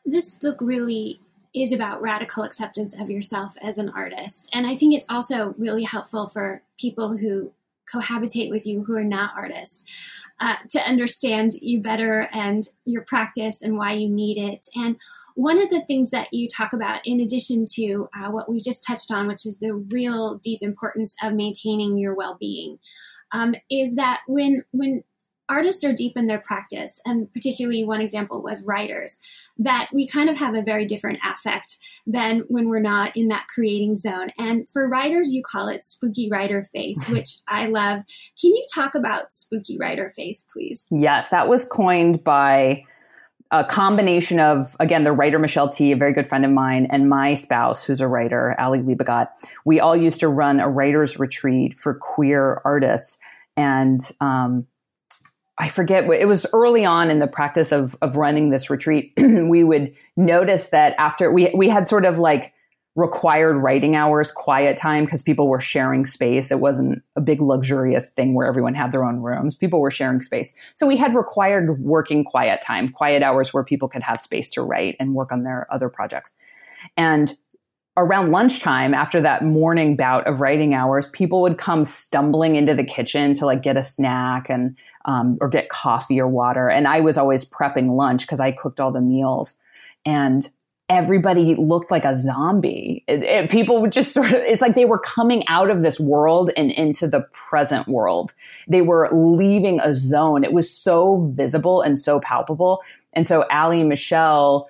[0.06, 1.20] This book really
[1.56, 4.50] is about radical acceptance of yourself as an artist.
[4.54, 7.54] And I think it's also really helpful for people who
[7.94, 13.62] cohabitate with you who are not artists uh, to understand you better and your practice
[13.62, 14.68] and why you need it.
[14.76, 14.98] And
[15.36, 18.86] one of the things that you talk about, in addition to uh, what we've just
[18.86, 22.80] touched on, which is the real deep importance of maintaining your well being,
[23.32, 25.04] um, is that when when
[25.50, 29.20] artists are deep in their practice, and particularly one example was writers,
[29.58, 33.48] that we kind of have a very different affect than when we're not in that
[33.54, 34.30] creating zone.
[34.38, 38.04] And for writers, you call it spooky writer face, which I love.
[38.40, 40.86] Can you talk about spooky writer face, please?
[40.92, 42.84] Yes, that was coined by
[43.52, 47.08] a combination of again the writer Michelle Tea, a very good friend of mine, and
[47.08, 49.28] my spouse, who's a writer, Ali Liebegott.
[49.64, 53.20] We all used to run a writers retreat for queer artists,
[53.56, 54.66] and um,
[55.58, 59.14] I forget it was early on in the practice of of running this retreat.
[59.18, 62.54] we would notice that after we we had sort of like
[62.96, 66.52] required writing hours, quiet time, because people were sharing space.
[66.52, 69.56] It wasn't a big luxurious thing where everyone had their own rooms.
[69.56, 70.54] People were sharing space.
[70.76, 74.62] So we had required working quiet time, quiet hours where people could have space to
[74.62, 76.34] write and work on their other projects.
[76.96, 77.34] And
[77.98, 82.84] around lunchtime, after that morning bout of writing hours, people would come stumbling into the
[82.84, 86.70] kitchen to like get a snack and um, or get coffee or water.
[86.70, 89.58] And I was always prepping lunch because I cooked all the meals.
[90.06, 90.48] And
[90.90, 93.04] everybody looked like a zombie.
[93.08, 96.00] It, it, people would just sort of, it's like they were coming out of this
[96.00, 98.34] world and into the present world.
[98.68, 100.44] They were leaving a zone.
[100.44, 102.84] It was so visible and so palpable.
[103.14, 104.70] And so Ali and Michelle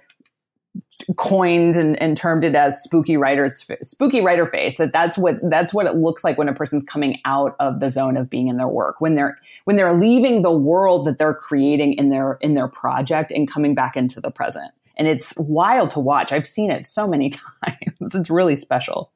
[1.17, 5.73] coined and, and termed it as spooky writer's spooky writer face that that's what that's
[5.73, 8.57] what it looks like when a person's coming out of the zone of being in
[8.57, 12.53] their work when they're when they're leaving the world that they're creating in their in
[12.53, 16.31] their project and coming back into the present and it's wild to watch.
[16.31, 17.29] I've seen it so many
[17.65, 18.15] times.
[18.15, 19.11] It's really special.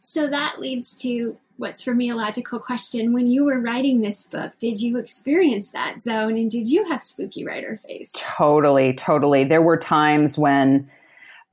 [0.00, 3.12] So that leads to what's for me a logical question.
[3.12, 7.02] When you were writing this book, did you experience that zone and did you have
[7.02, 8.12] spooky writer face?
[8.16, 9.44] Totally, totally.
[9.44, 10.88] There were times when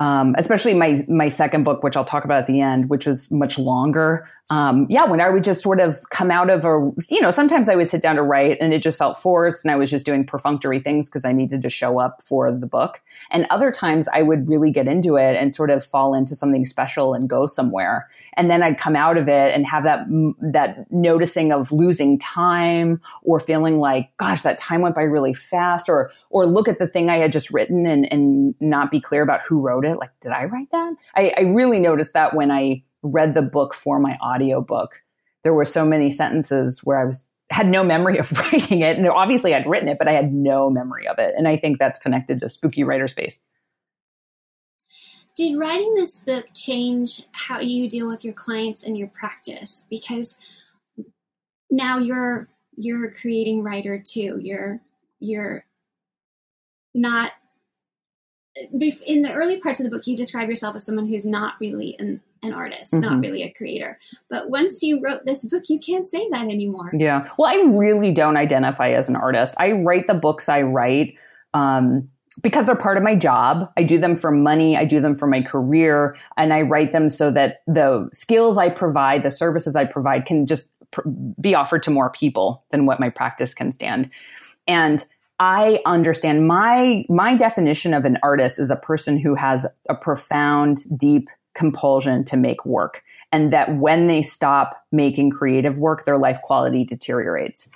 [0.01, 3.29] um, especially my my second book, which I'll talk about at the end, which was
[3.29, 4.27] much longer.
[4.49, 7.69] Um, yeah, when I would just sort of come out of a, you know, sometimes
[7.69, 10.03] I would sit down to write and it just felt forced, and I was just
[10.03, 12.99] doing perfunctory things because I needed to show up for the book.
[13.29, 16.65] And other times I would really get into it and sort of fall into something
[16.65, 20.07] special and go somewhere, and then I'd come out of it and have that
[20.41, 25.89] that noticing of losing time or feeling like, gosh, that time went by really fast,
[25.89, 29.21] or or look at the thing I had just written and and not be clear
[29.21, 29.97] about who wrote it it.
[29.97, 30.93] Like, did I write that?
[31.15, 35.01] I, I really noticed that when I read the book for my audiobook.
[35.43, 38.97] There were so many sentences where I was had no memory of writing it.
[38.97, 41.33] And obviously I'd written it, but I had no memory of it.
[41.37, 43.41] And I think that's connected to spooky writer space.
[45.35, 49.87] Did writing this book change how you deal with your clients and your practice?
[49.89, 50.37] Because
[51.69, 54.39] now you're you're a creating writer too.
[54.41, 54.81] You're
[55.19, 55.65] you're
[56.93, 57.31] not
[58.55, 61.95] in the early parts of the book, you describe yourself as someone who's not really
[61.99, 63.01] an, an artist, mm-hmm.
[63.01, 63.97] not really a creator.
[64.29, 66.91] But once you wrote this book, you can't say that anymore.
[66.93, 67.25] Yeah.
[67.37, 69.55] Well, I really don't identify as an artist.
[69.59, 71.15] I write the books I write.
[71.53, 72.09] Um,
[72.41, 73.71] because they're part of my job.
[73.75, 74.77] I do them for money.
[74.77, 76.15] I do them for my career.
[76.37, 80.45] And I write them so that the skills I provide, the services I provide can
[80.45, 81.07] just pr-
[81.41, 84.09] be offered to more people than what my practice can stand.
[84.65, 85.05] And
[85.41, 90.85] I understand my my definition of an artist is a person who has a profound,
[90.95, 93.01] deep compulsion to make work
[93.31, 97.71] and that when they stop making creative work, their life quality deteriorates.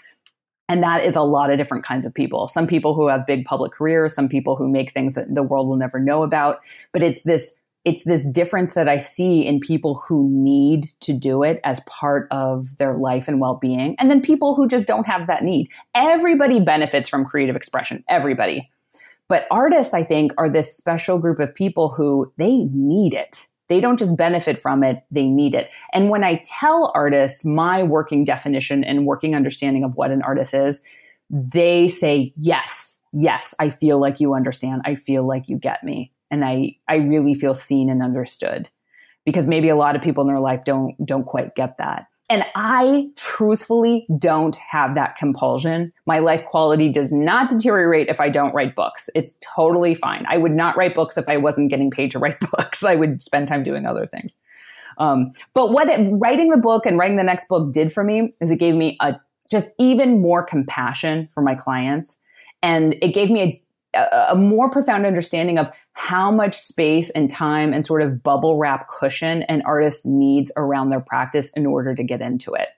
[0.70, 2.48] And that is a lot of different kinds of people.
[2.48, 5.68] Some people who have big public careers, some people who make things that the world
[5.68, 6.60] will never know about.
[6.94, 11.44] But it's this it's this difference that I see in people who need to do
[11.44, 15.08] it as part of their life and well being, and then people who just don't
[15.08, 15.70] have that need.
[15.94, 18.70] Everybody benefits from creative expression, everybody.
[19.28, 23.48] But artists, I think, are this special group of people who they need it.
[23.68, 25.70] They don't just benefit from it, they need it.
[25.94, 30.54] And when I tell artists my working definition and working understanding of what an artist
[30.54, 30.84] is,
[31.30, 34.84] they say, yes, yes, I feel like you understand.
[34.86, 38.70] I feel like you get me and I I really feel seen and understood
[39.26, 42.08] because maybe a lot of people in their life don't don't quite get that.
[42.28, 45.94] And I truthfully don't have that compulsion.
[46.08, 49.12] My life quality does not deteriorate if I don't write books.
[49.14, 50.26] It's totally fine.
[50.28, 52.84] I would not write books if I wasn't getting paid to write books.
[52.84, 54.38] I would spend time doing other things.
[54.98, 58.34] Um, but what it, writing the book and writing the next book did for me
[58.42, 59.16] is it gave me a
[59.52, 62.18] just even more compassion for my clients.
[62.64, 63.62] And it gave me a
[63.96, 68.88] a, more profound understanding of how much space and time and sort of bubble wrap
[68.88, 72.70] cushion an artist needs around their practice in order to get into it.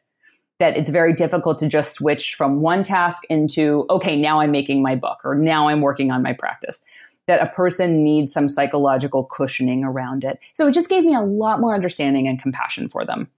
[0.59, 4.81] That it's very difficult to just switch from one task into, okay, now I'm making
[4.81, 6.83] my book or now I'm working on my practice.
[7.27, 10.39] That a person needs some psychological cushioning around it.
[10.53, 13.29] So it just gave me a lot more understanding and compassion for them.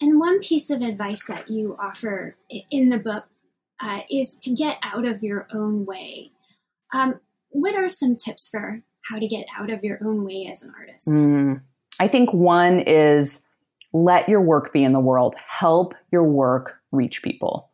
[0.00, 2.36] And one piece of advice that you offer
[2.70, 3.24] in the book
[3.80, 6.30] uh, is to get out of your own way.
[6.94, 10.62] Um, what are some tips for how to get out of your own way as
[10.62, 11.08] an artist?
[11.08, 11.60] Mm,
[12.00, 13.44] I think one is
[13.92, 17.70] let your work be in the world, help your work reach people.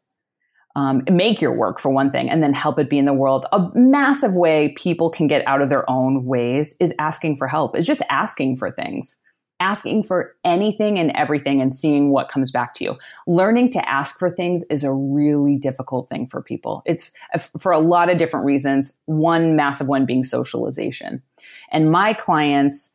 [0.76, 3.47] Um, make your work for one thing and then help it be in the world.
[3.53, 7.76] A massive way people can get out of their own ways is asking for help,
[7.76, 9.16] is just asking for things.
[9.61, 12.98] Asking for anything and everything and seeing what comes back to you.
[13.26, 16.82] Learning to ask for things is a really difficult thing for people.
[16.84, 17.12] It's
[17.59, 18.96] for a lot of different reasons.
[19.07, 21.22] One massive one being socialization.
[21.70, 22.94] And my clients,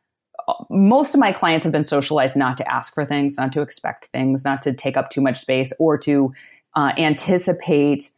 [0.68, 4.06] most of my clients have been socialized not to ask for things, not to expect
[4.06, 6.32] things, not to take up too much space or to
[6.76, 8.10] uh, anticipate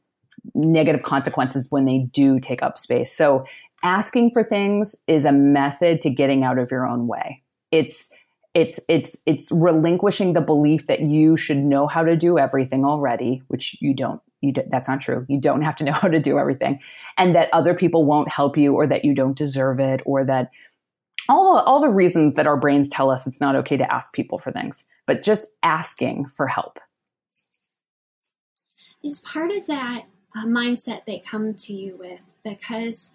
[0.54, 3.12] negative consequences when they do take up space.
[3.12, 3.44] So
[3.82, 7.40] asking for things is a method to getting out of your own way.
[7.70, 8.12] It's
[8.54, 13.42] it's it's it's relinquishing the belief that you should know how to do everything already,
[13.48, 14.20] which you don't.
[14.40, 15.24] You do, that's not true.
[15.28, 16.80] You don't have to know how to do everything,
[17.16, 20.50] and that other people won't help you, or that you don't deserve it, or that
[21.28, 24.38] all all the reasons that our brains tell us it's not okay to ask people
[24.38, 26.78] for things, but just asking for help
[29.02, 30.04] is part of that
[30.46, 33.14] mindset they come to you with because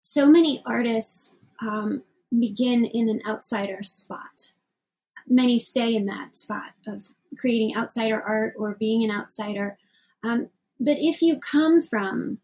[0.00, 2.02] so many artists um,
[2.38, 4.52] begin in an outsider spot.
[5.26, 7.02] Many stay in that spot of
[7.38, 9.78] creating outsider art or being an outsider.
[10.24, 12.38] Um, but if you come from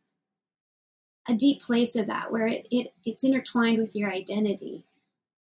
[1.28, 4.84] a deep place of that, where it, it it's intertwined with your identity,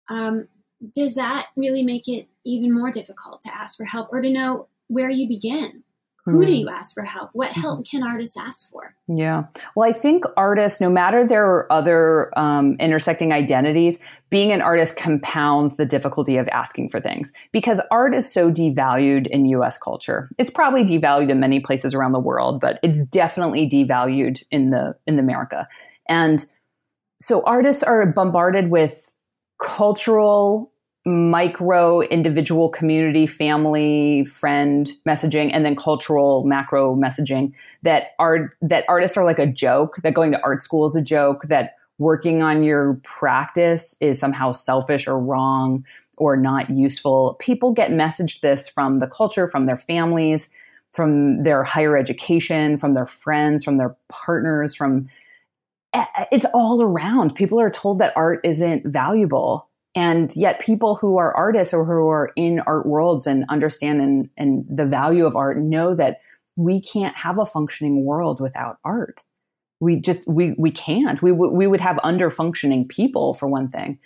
[0.08, 0.48] um,
[0.92, 4.68] does that really make it even more difficult to ask for help or to know
[4.88, 5.83] where you begin?
[6.26, 6.58] Who do hmm.
[6.58, 7.30] you ask for help?
[7.34, 8.94] What help can artists ask for?
[9.08, 9.44] Yeah.
[9.76, 13.98] Well, I think artists, no matter their other um, intersecting identities,
[14.30, 19.26] being an artist compounds the difficulty of asking for things because art is so devalued
[19.26, 20.30] in US culture.
[20.38, 24.96] It's probably devalued in many places around the world, but it's definitely devalued in the
[25.06, 25.68] in America.
[26.08, 26.44] And
[27.20, 29.12] so artists are bombarded with
[29.62, 30.72] cultural
[31.06, 39.16] micro individual community family friend messaging and then cultural macro messaging that art that artists
[39.16, 42.62] are like a joke that going to art school is a joke that working on
[42.62, 45.84] your practice is somehow selfish or wrong
[46.16, 47.36] or not useful.
[47.38, 50.50] People get messaged this from the culture from their families
[50.90, 55.06] from their higher education from their friends from their partners from
[55.92, 57.34] eh, it's all around.
[57.34, 62.08] People are told that art isn't valuable and yet people who are artists or who
[62.08, 66.20] are in art worlds and understand and, and the value of art know that
[66.56, 69.22] we can't have a functioning world without art.
[69.80, 71.20] We just, we, we can't.
[71.22, 73.98] We, w- we would have under functioning people for one thing.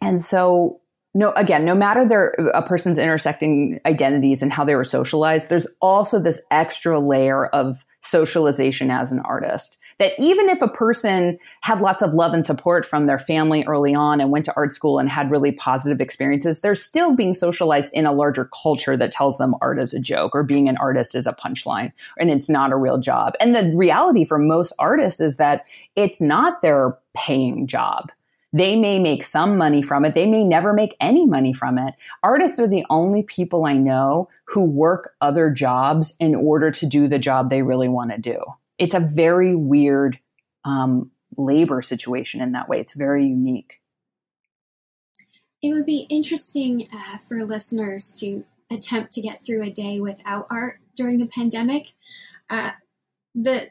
[0.00, 0.80] And so
[1.16, 5.66] no again no matter their a person's intersecting identities and how they were socialized there's
[5.80, 11.80] also this extra layer of socialization as an artist that even if a person had
[11.80, 14.98] lots of love and support from their family early on and went to art school
[14.98, 19.38] and had really positive experiences, they're still being socialized in a larger culture that tells
[19.38, 22.72] them art is a joke or being an artist is a punchline and it's not
[22.72, 23.34] a real job.
[23.40, 28.10] And the reality for most artists is that it's not their paying job.
[28.56, 30.14] They may make some money from it.
[30.14, 31.94] They may never make any money from it.
[32.22, 37.08] Artists are the only people I know who work other jobs in order to do
[37.08, 38.38] the job they really want to do
[38.78, 40.18] it's a very weird
[40.64, 42.80] um, labor situation in that way.
[42.80, 43.80] It's very unique.
[45.62, 50.46] It would be interesting uh, for listeners to attempt to get through a day without
[50.50, 51.88] art during the pandemic.
[52.50, 52.72] Uh,
[53.34, 53.70] the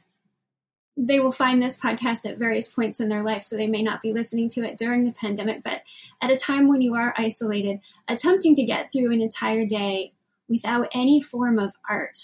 [0.98, 4.02] they will find this podcast at various points in their life, so they may not
[4.02, 5.64] be listening to it during the pandemic.
[5.64, 5.84] But
[6.22, 10.14] at a time when you are isolated, attempting to get through an entire day
[10.48, 12.18] without any form of art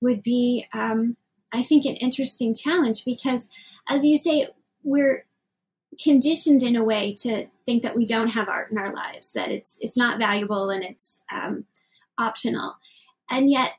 [0.00, 1.16] would be um,
[1.52, 3.50] I think, an interesting challenge because,
[3.88, 4.48] as you say,
[4.82, 5.26] we're
[6.02, 9.50] conditioned in a way to think that we don't have art in our lives, that
[9.50, 11.66] it's it's not valuable and it's um,
[12.18, 12.76] optional,
[13.30, 13.74] and yet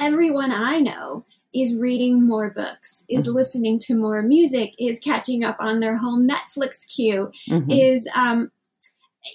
[0.00, 1.24] everyone I know
[1.54, 3.36] is reading more books, is mm-hmm.
[3.36, 7.70] listening to more music, is catching up on their whole Netflix queue, mm-hmm.
[7.70, 8.50] is um,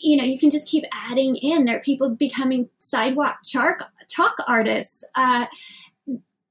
[0.02, 1.66] you know, you can just keep adding in.
[1.66, 5.04] There are people becoming sidewalk chalk chalk artists.
[5.16, 5.48] Uh,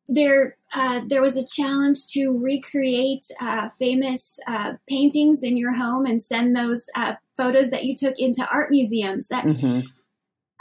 [0.09, 6.07] there uh, there was a challenge to recreate uh, famous uh, paintings in your home
[6.07, 9.29] and send those uh, photos that you took into art museums.
[9.29, 9.81] That mm-hmm.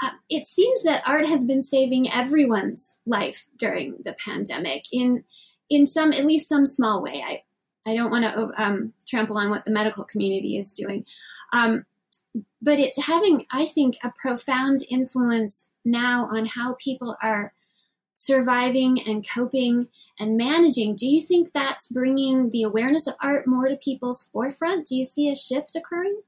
[0.02, 5.24] Uh, it seems that art has been saving everyone's life during the pandemic in
[5.70, 7.24] in some at least some small way.
[7.26, 7.44] I
[7.88, 11.06] I don't want to um, trample on what the medical community is doing.
[11.54, 11.86] Um,
[12.62, 17.54] but it's having, I think, a profound influence now on how people are
[18.14, 19.88] surviving and coping
[20.20, 20.96] and managing.
[20.96, 24.88] Do you think that's bringing the awareness of art more to people's forefront?
[24.88, 26.20] Do you see a shift occurring?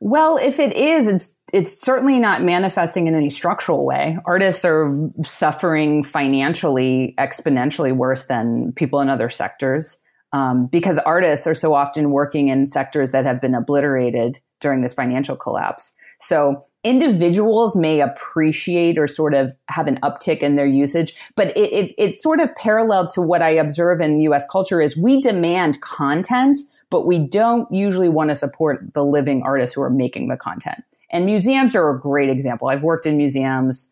[0.00, 4.16] Well, if it is, it's it's certainly not manifesting in any structural way.
[4.24, 11.54] Artists are suffering financially exponentially worse than people in other sectors um, because artists are
[11.54, 15.96] so often working in sectors that have been obliterated during this financial collapse.
[16.18, 21.72] So individuals may appreciate or sort of have an uptick in their usage, but it,
[21.72, 25.80] it, it's sort of parallel to what I observe in US culture is we demand
[25.80, 26.58] content,
[26.90, 30.82] but we don't usually want to support the living artists who are making the content.
[31.10, 32.68] And museums are a great example.
[32.68, 33.90] I've worked in museums.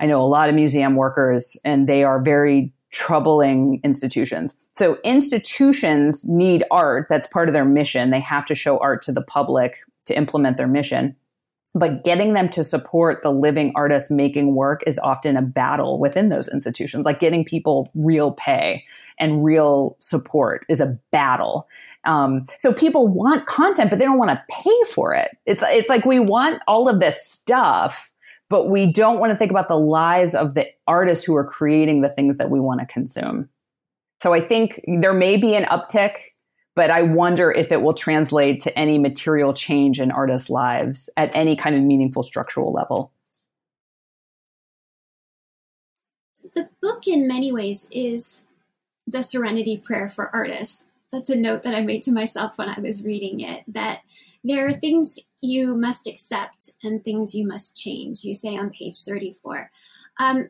[0.00, 4.58] I know a lot of museum workers and they are very troubling institutions.
[4.74, 7.06] So institutions need art.
[7.08, 8.10] That's part of their mission.
[8.10, 9.76] They have to show art to the public
[10.06, 11.16] to implement their mission.
[11.74, 16.28] But getting them to support the living artists making work is often a battle within
[16.28, 17.06] those institutions.
[17.06, 18.84] Like getting people real pay
[19.18, 21.66] and real support is a battle.
[22.04, 25.36] Um, so people want content, but they don't want to pay for it.
[25.46, 28.12] It's it's like we want all of this stuff,
[28.50, 32.02] but we don't want to think about the lives of the artists who are creating
[32.02, 33.48] the things that we want to consume.
[34.22, 36.16] So I think there may be an uptick,
[36.74, 41.34] but I wonder if it will translate to any material change in artists' lives at
[41.34, 43.12] any kind of meaningful structural level.
[46.54, 48.44] The book, in many ways, is
[49.06, 50.84] the serenity prayer for artists.
[51.12, 54.00] That's a note that I made to myself when I was reading it that
[54.44, 59.02] there are things you must accept and things you must change, you say on page
[59.02, 59.70] 34.
[60.18, 60.48] Um,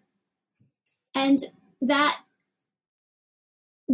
[1.15, 1.39] and
[1.81, 2.21] that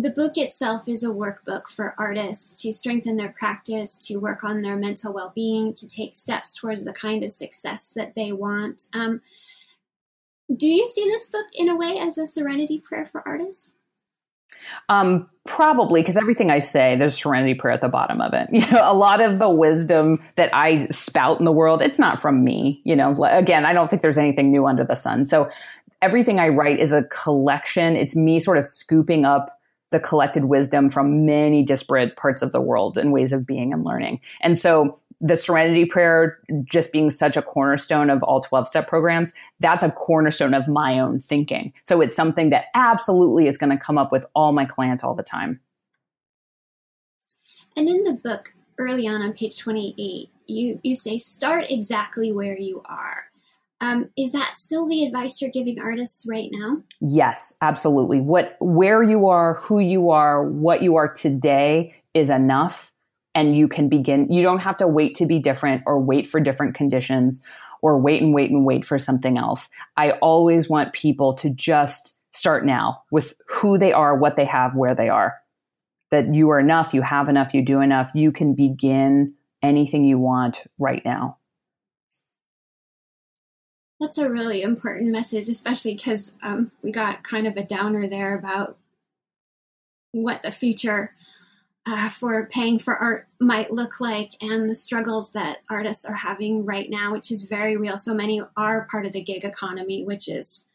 [0.03, 4.63] the book itself is a workbook for artists to strengthen their practice, to work on
[4.63, 8.83] their mental well being, to take steps towards the kind of success that they want.
[8.95, 9.21] Um,
[10.57, 13.75] do you see this book in a way as a serenity prayer for artists?
[14.89, 18.49] Um, probably because everything I say, there's serenity prayer at the bottom of it.
[18.53, 22.21] You know, a lot of the wisdom that I spout in the world, it's not
[22.21, 22.81] from me.
[22.85, 25.27] You know, again, I don't think there's anything new under the sun.
[25.27, 25.49] So
[26.03, 27.97] everything I write is a collection.
[27.97, 29.58] It's me sort of scooping up
[29.91, 33.84] the collected wisdom from many disparate parts of the world and ways of being and
[33.84, 34.20] learning.
[34.41, 39.32] And so the serenity prayer just being such a cornerstone of all 12 step programs,
[39.61, 41.72] that's a cornerstone of my own thinking.
[41.84, 45.14] So it's something that absolutely is going to come up with all my clients all
[45.14, 45.61] the time.
[47.76, 52.57] And in the book, early on on page 28, you, you say, start exactly where
[52.57, 53.28] you are.
[53.81, 56.83] Um, is that still the advice you're giving artists right now?
[57.01, 58.20] Yes, absolutely.
[58.20, 62.93] What, where you are, who you are, what you are today is enough
[63.35, 64.33] and you can begin.
[64.33, 67.43] You don't have to wait to be different or wait for different conditions
[67.81, 69.68] or wait and wait and wait for something else.
[69.97, 74.74] I always want people to just start now with who they are, what they have,
[74.74, 75.37] where they are.
[76.11, 80.18] That you are enough, you have enough, you do enough, you can begin anything you
[80.18, 81.38] want right now.
[84.01, 88.37] That's a really important message, especially because um, we got kind of a downer there
[88.37, 88.79] about
[90.13, 91.15] what the future
[91.87, 96.65] uh, for paying for art might look like and the struggles that artists are having
[96.65, 97.97] right now, which is very real.
[97.97, 100.69] So many are part of the gig economy, which is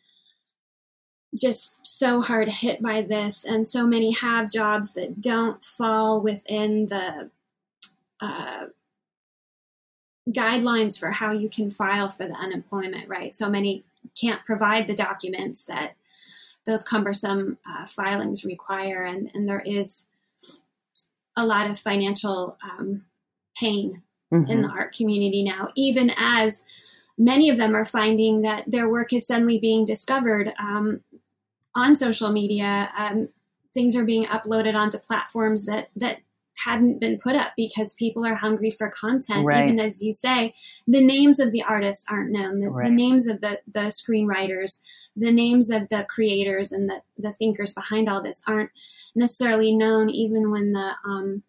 [1.37, 3.45] just so hard hit by this.
[3.45, 7.29] And so many have jobs that don't fall within the
[8.19, 8.67] uh,
[10.29, 13.33] guidelines for how you can file for the unemployment, right?
[13.33, 13.83] So many
[14.19, 15.95] can't provide the documents that
[16.65, 19.03] those cumbersome uh, filings require.
[19.03, 20.07] And, and there is
[21.35, 23.05] a lot of financial um,
[23.57, 24.03] pain
[24.33, 24.49] mm-hmm.
[24.49, 26.63] in the art community now, even as
[27.17, 31.03] many of them are finding that their work is suddenly being discovered um,
[31.75, 32.91] on social media.
[32.97, 33.29] Um,
[33.73, 36.19] things are being uploaded onto platforms that that
[36.65, 39.45] hadn't been put up because people are hungry for content.
[39.45, 39.65] Right.
[39.65, 40.53] Even as you say,
[40.87, 42.59] the names of the artists aren't known.
[42.59, 42.85] The, right.
[42.85, 44.79] the names of the the screenwriters
[45.15, 48.71] the names of the creators and the, the thinkers behind all this aren't
[49.15, 51.43] necessarily known even when the um,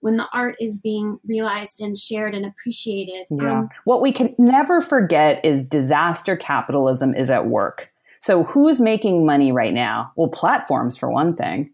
[0.00, 3.26] when the art is being realized and shared and appreciated.
[3.30, 3.60] Yeah.
[3.60, 7.90] Um, what we can never forget is disaster capitalism is at work.
[8.18, 10.12] So who's making money right now?
[10.16, 11.70] Well, platforms for one thing.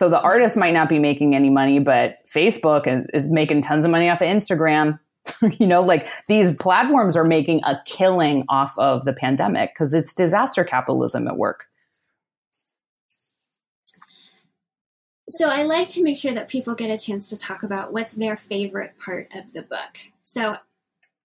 [0.00, 3.90] So the artist might not be making any money, but Facebook is making tons of
[3.90, 4.98] money off of Instagram.
[5.60, 10.14] you know, like these platforms are making a killing off of the pandemic because it's
[10.14, 11.66] disaster capitalism at work.
[15.28, 18.14] So I like to make sure that people get a chance to talk about what's
[18.14, 19.98] their favorite part of the book.
[20.22, 20.56] So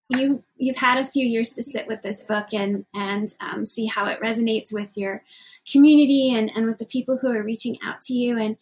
[0.10, 3.88] you you've had a few years to sit with this book and and um, see
[3.88, 5.24] how it resonates with your
[5.72, 8.38] community and and with the people who are reaching out to you.
[8.38, 8.58] And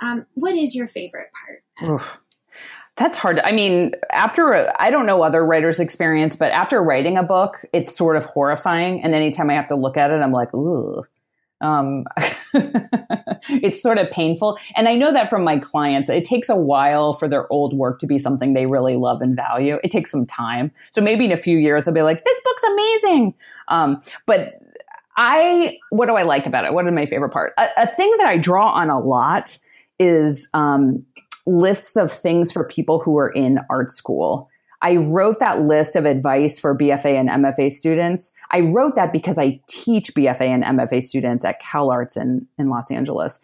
[0.00, 1.62] um, what is your favorite part?
[2.96, 3.40] That's hard.
[3.40, 7.96] I mean, after I don't know other writers' experience, but after writing a book, it's
[7.96, 9.02] sort of horrifying.
[9.02, 11.02] And anytime I have to look at it, I'm like, ooh.
[11.60, 12.04] Um,
[13.48, 14.58] it's sort of painful.
[14.76, 17.98] And I know that from my clients, it takes a while for their old work
[18.00, 19.78] to be something they really love and value.
[19.82, 20.72] It takes some time.
[20.90, 23.34] So maybe in a few years, I'll be like, this book's amazing.
[23.68, 24.54] Um, but
[25.16, 26.74] I, what do I like about it?
[26.74, 27.54] What is my favorite part?
[27.58, 29.56] A, a thing that I draw on a lot
[29.98, 31.04] is um,
[31.46, 34.50] lists of things for people who are in art school.
[34.84, 38.34] I wrote that list of advice for BFA and MFA students.
[38.50, 42.90] I wrote that because I teach BFA and MFA students at CalArts in, in Los
[42.90, 43.40] Angeles.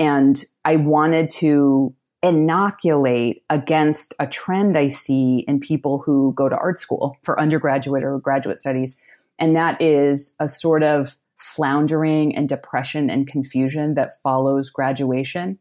[0.00, 6.56] And I wanted to inoculate against a trend I see in people who go to
[6.56, 8.98] art school for undergraduate or graduate studies.
[9.38, 15.60] And that is a sort of floundering and depression and confusion that follows graduation.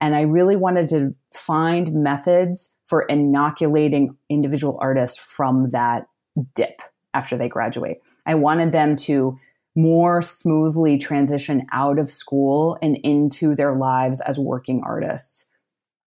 [0.00, 6.06] And I really wanted to find methods for inoculating individual artists from that
[6.54, 6.80] dip
[7.14, 7.98] after they graduate.
[8.26, 9.36] I wanted them to
[9.74, 15.50] more smoothly transition out of school and into their lives as working artists.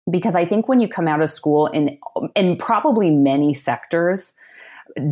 [0.10, 2.00] Because I think when you come out of school in,
[2.36, 4.34] in probably many sectors,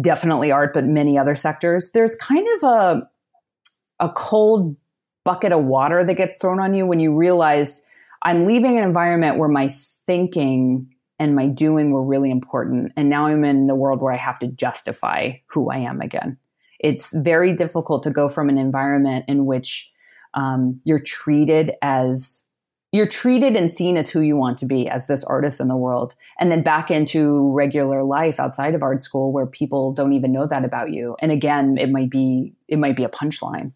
[0.01, 3.09] definitely art, but many other sectors, there's kind of a,
[3.99, 4.75] a cold
[5.23, 7.83] bucket of water that gets thrown on you when you realize
[8.27, 12.91] I'm leaving an environment where my thinking and my doing were really important.
[12.97, 16.37] And now I'm in the world where I have to justify who I am again.
[16.81, 19.89] It's very difficult to go from an environment in which
[20.33, 22.43] um, you're treated as
[22.91, 25.77] you're treated and seen as who you want to be as this artist in the
[25.77, 30.31] world and then back into regular life outside of art school where people don't even
[30.31, 33.73] know that about you and again it might be it might be a punchline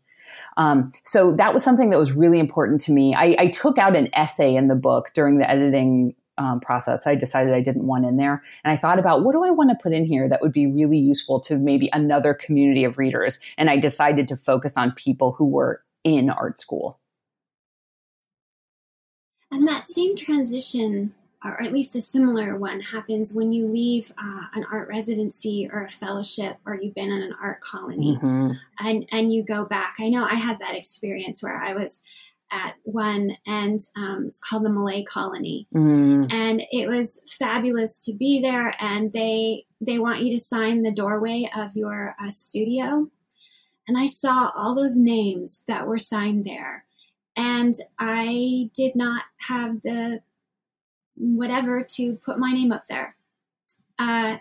[0.57, 3.15] um, so that was something that was really important to me.
[3.15, 7.07] I, I, took out an essay in the book during the editing um, process.
[7.07, 8.41] I decided I didn't want in there.
[8.63, 10.67] And I thought about what do I want to put in here that would be
[10.67, 13.39] really useful to maybe another community of readers.
[13.57, 16.99] And I decided to focus on people who were in art school.
[19.51, 24.45] And that same transition or at least a similar one, happens when you leave uh,
[24.53, 28.51] an art residency or a fellowship, or you've been in an art colony, mm-hmm.
[28.79, 29.95] and and you go back.
[29.99, 32.03] I know I had that experience where I was
[32.51, 36.25] at one, and um, it's called the Millay Colony, mm-hmm.
[36.29, 38.75] and it was fabulous to be there.
[38.79, 43.09] And they they want you to sign the doorway of your uh, studio,
[43.87, 46.85] and I saw all those names that were signed there.
[47.37, 50.21] And I did not have the
[51.21, 53.15] whatever to put my name up there.
[53.99, 54.37] Uh,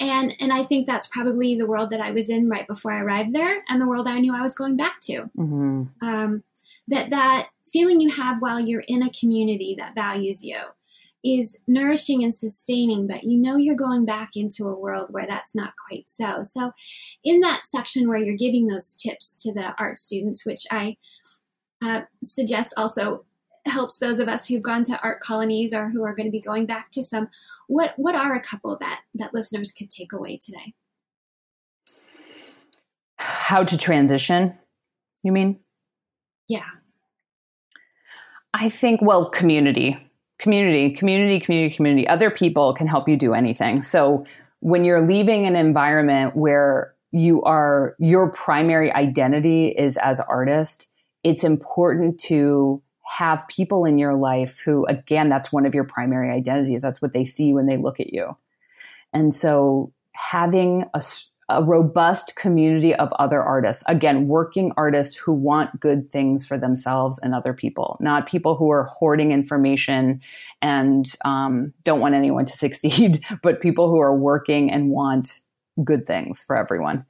[0.00, 3.00] and and I think that's probably the world that I was in right before I
[3.00, 5.30] arrived there, and the world I knew I was going back to.
[5.36, 5.82] Mm-hmm.
[6.06, 6.44] Um,
[6.88, 10.56] that that feeling you have while you're in a community that values you
[11.24, 15.54] is nourishing and sustaining, but you know you're going back into a world where that's
[15.54, 16.42] not quite so.
[16.42, 16.72] So,
[17.24, 20.96] in that section where you're giving those tips to the art students, which I
[21.82, 23.24] uh, suggest also
[23.66, 26.40] helps those of us who've gone to art colonies or who are going to be
[26.40, 27.28] going back to some.
[27.66, 30.74] What what are a couple that that listeners could take away today?
[33.18, 34.56] How to transition?
[35.22, 35.58] You mean?
[36.48, 36.66] Yeah.
[38.54, 39.98] I think well, community,
[40.38, 42.08] community, community, community, community.
[42.08, 43.82] Other people can help you do anything.
[43.82, 44.24] So
[44.60, 50.90] when you're leaving an environment where you are your primary identity is as artist,
[51.24, 56.30] it's important to have people in your life who, again, that's one of your primary
[56.30, 56.82] identities.
[56.82, 58.36] That's what they see when they look at you.
[59.14, 61.00] And so having a,
[61.48, 67.18] a robust community of other artists, again, working artists who want good things for themselves
[67.18, 70.20] and other people, not people who are hoarding information
[70.60, 75.40] and um, don't want anyone to succeed, but people who are working and want
[75.82, 77.06] good things for everyone.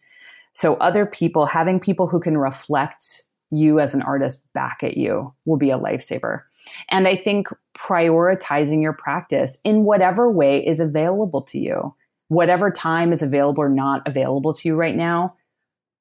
[0.53, 5.33] So other people, having people who can reflect you as an artist back at you
[5.45, 6.43] will be a lifesaver.
[6.89, 11.95] And I think prioritizing your practice in whatever way is available to you,
[12.29, 15.35] whatever time is available or not available to you right now,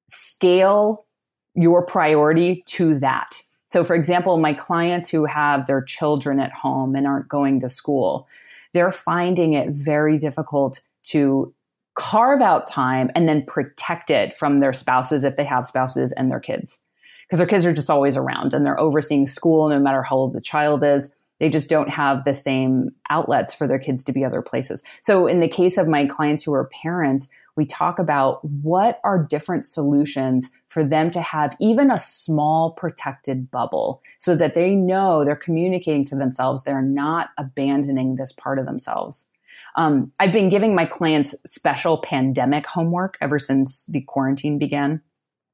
[0.10, 1.06] scale
[1.56, 3.42] your priority to that.
[3.70, 7.70] So, for example, my clients who have their children at home and aren't going to
[7.70, 8.28] school,
[8.74, 11.54] they're finding it very difficult to
[11.96, 16.30] carve out time and then protect it from their spouses if they have spouses and
[16.30, 16.82] their kids
[17.28, 20.34] because their kids are just always around and they're overseeing school no matter how old
[20.34, 21.14] the child is.
[21.40, 24.82] They just don't have the same outlets for their kids to be other places.
[25.02, 29.24] So, in the case of my clients who are parents, we talk about what are
[29.24, 35.24] different solutions for them to have even a small protected bubble so that they know
[35.24, 39.30] they're communicating to themselves, they're not abandoning this part of themselves.
[39.76, 45.02] Um, I've been giving my clients special pandemic homework ever since the quarantine began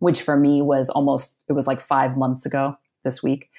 [0.03, 2.75] which for me was almost, it was like five months ago.
[3.05, 3.49] this week.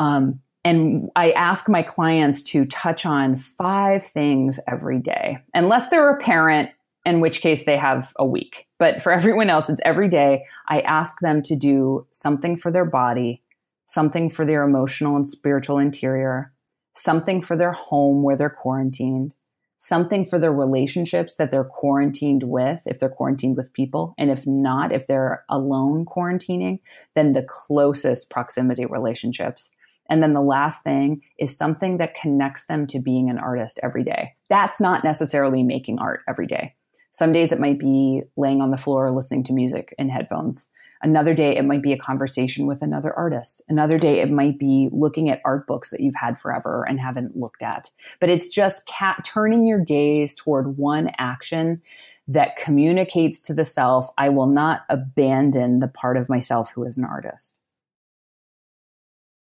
[0.00, 6.14] Um, and I ask my clients to touch on five things every day, unless they're
[6.14, 6.70] a parent,
[7.04, 8.66] in which case they have a week.
[8.78, 10.44] But for everyone else, it's every day.
[10.68, 13.42] I ask them to do something for their body,
[13.86, 16.50] something for their emotional and spiritual interior,
[16.94, 19.34] something for their home where they're quarantined,
[19.80, 24.14] something for their relationships that they're quarantined with, if they're quarantined with people.
[24.18, 26.80] And if not, if they're alone quarantining,
[27.14, 29.72] then the closest proximity relationships.
[30.10, 34.04] And then the last thing is something that connects them to being an artist every
[34.04, 34.34] day.
[34.50, 36.74] That's not necessarily making art every day.
[37.10, 40.70] Some days it might be laying on the floor listening to music in headphones.
[41.02, 43.62] Another day it might be a conversation with another artist.
[43.68, 47.36] Another day it might be looking at art books that you've had forever and haven't
[47.36, 47.90] looked at.
[48.20, 48.90] But it's just
[49.24, 51.80] turning your gaze toward one action
[52.28, 56.96] that communicates to the self, I will not abandon the part of myself who is
[56.96, 57.60] an artist.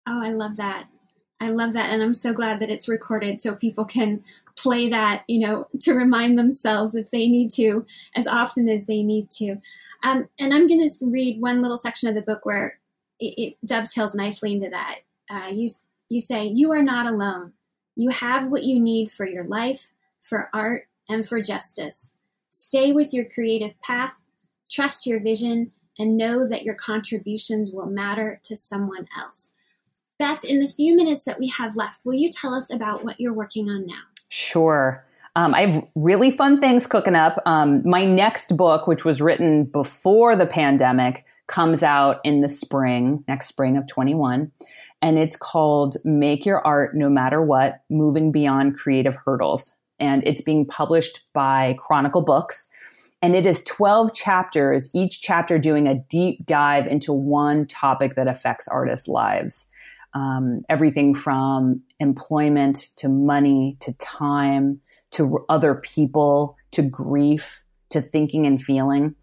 [0.08, 0.88] Oh, I love that.
[1.40, 1.90] I love that.
[1.90, 4.22] And I'm so glad that it's recorded so people can
[4.56, 7.86] play that, you know, to remind themselves if they need to,
[8.16, 9.58] as often as they need to.
[10.06, 12.80] Um, and I'm going to read one little section of the book where
[13.20, 15.00] it, it dovetails nicely into that.
[15.30, 15.70] Uh, you,
[16.10, 17.54] you say, You are not alone.
[17.96, 22.16] You have what you need for your life, for art, and for justice.
[22.50, 24.28] Stay with your creative path,
[24.70, 29.54] trust your vision, and know that your contributions will matter to someone else.
[30.20, 33.20] Beth, in the few minutes that we have left, will you tell us about what
[33.20, 34.04] you're working on now?
[34.30, 35.06] Sure.
[35.36, 37.42] Um, I have really fun things cooking up.
[37.46, 43.24] Um, my next book, which was written before the pandemic, comes out in the spring,
[43.28, 44.52] next spring of 21.
[45.02, 49.76] And it's called Make Your Art No Matter What Moving Beyond Creative Hurdles.
[50.00, 52.70] And it's being published by Chronicle Books.
[53.22, 58.28] And it is 12 chapters, each chapter doing a deep dive into one topic that
[58.28, 59.70] affects artists' lives
[60.14, 64.80] um, everything from employment to money to time
[65.14, 69.16] to other people to grief to thinking and feeling.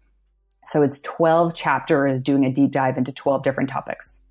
[0.65, 4.23] So it's 12 chapters doing a deep dive into 12 different topics.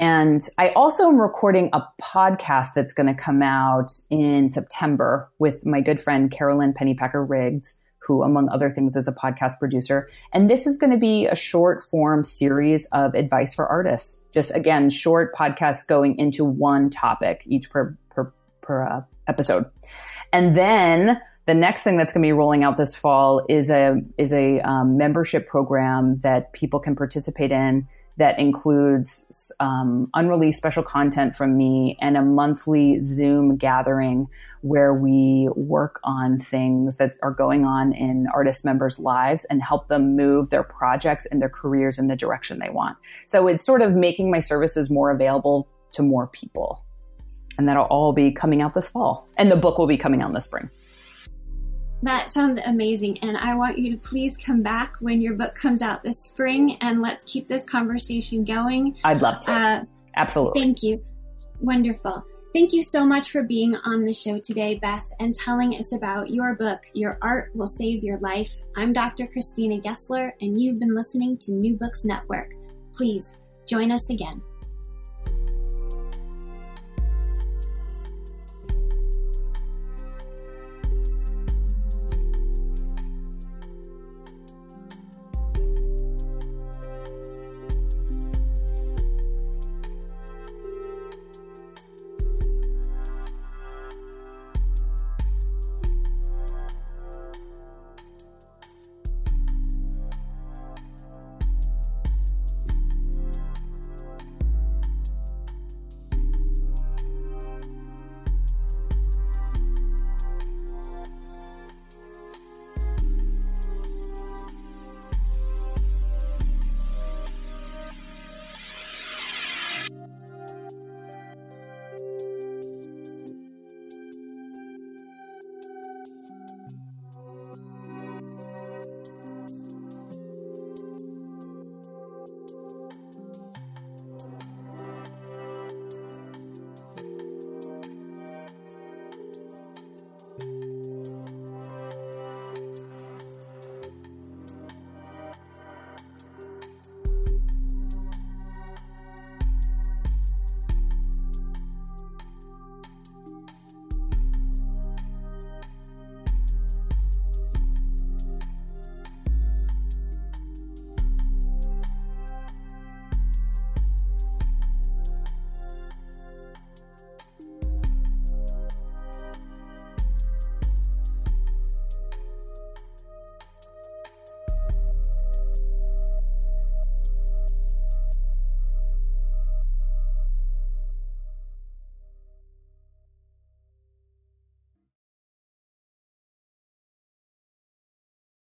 [0.00, 5.64] And I also am recording a podcast that's going to come out in September with
[5.64, 10.08] my good friend Carolyn Pennypacker Riggs who, among other things, is a podcast producer.
[10.32, 14.22] And this is going to be a short form series of advice for artists.
[14.32, 19.64] Just again, short podcasts going into one topic each per, per, per uh, episode.
[20.34, 24.00] And then the next thing that's going to be rolling out this fall is a,
[24.18, 30.82] is a um, membership program that people can participate in that includes um, unreleased special
[30.82, 34.26] content from me and a monthly Zoom gathering
[34.62, 39.86] where we work on things that are going on in artist members' lives and help
[39.86, 42.96] them move their projects and their careers in the direction they want.
[43.26, 46.84] So it's sort of making my services more available to more people.
[47.58, 49.28] And that'll all be coming out this fall.
[49.36, 50.70] And the book will be coming out this spring.
[52.02, 53.18] That sounds amazing.
[53.20, 56.76] And I want you to please come back when your book comes out this spring
[56.82, 58.96] and let's keep this conversation going.
[59.04, 59.52] I'd love to.
[59.52, 59.84] Uh,
[60.16, 60.60] Absolutely.
[60.60, 61.02] Thank you.
[61.60, 62.24] Wonderful.
[62.52, 66.30] Thank you so much for being on the show today, Beth, and telling us about
[66.30, 68.52] your book, Your Art Will Save Your Life.
[68.76, 69.26] I'm Dr.
[69.26, 72.52] Christina Gessler, and you've been listening to New Books Network.
[72.94, 74.40] Please join us again.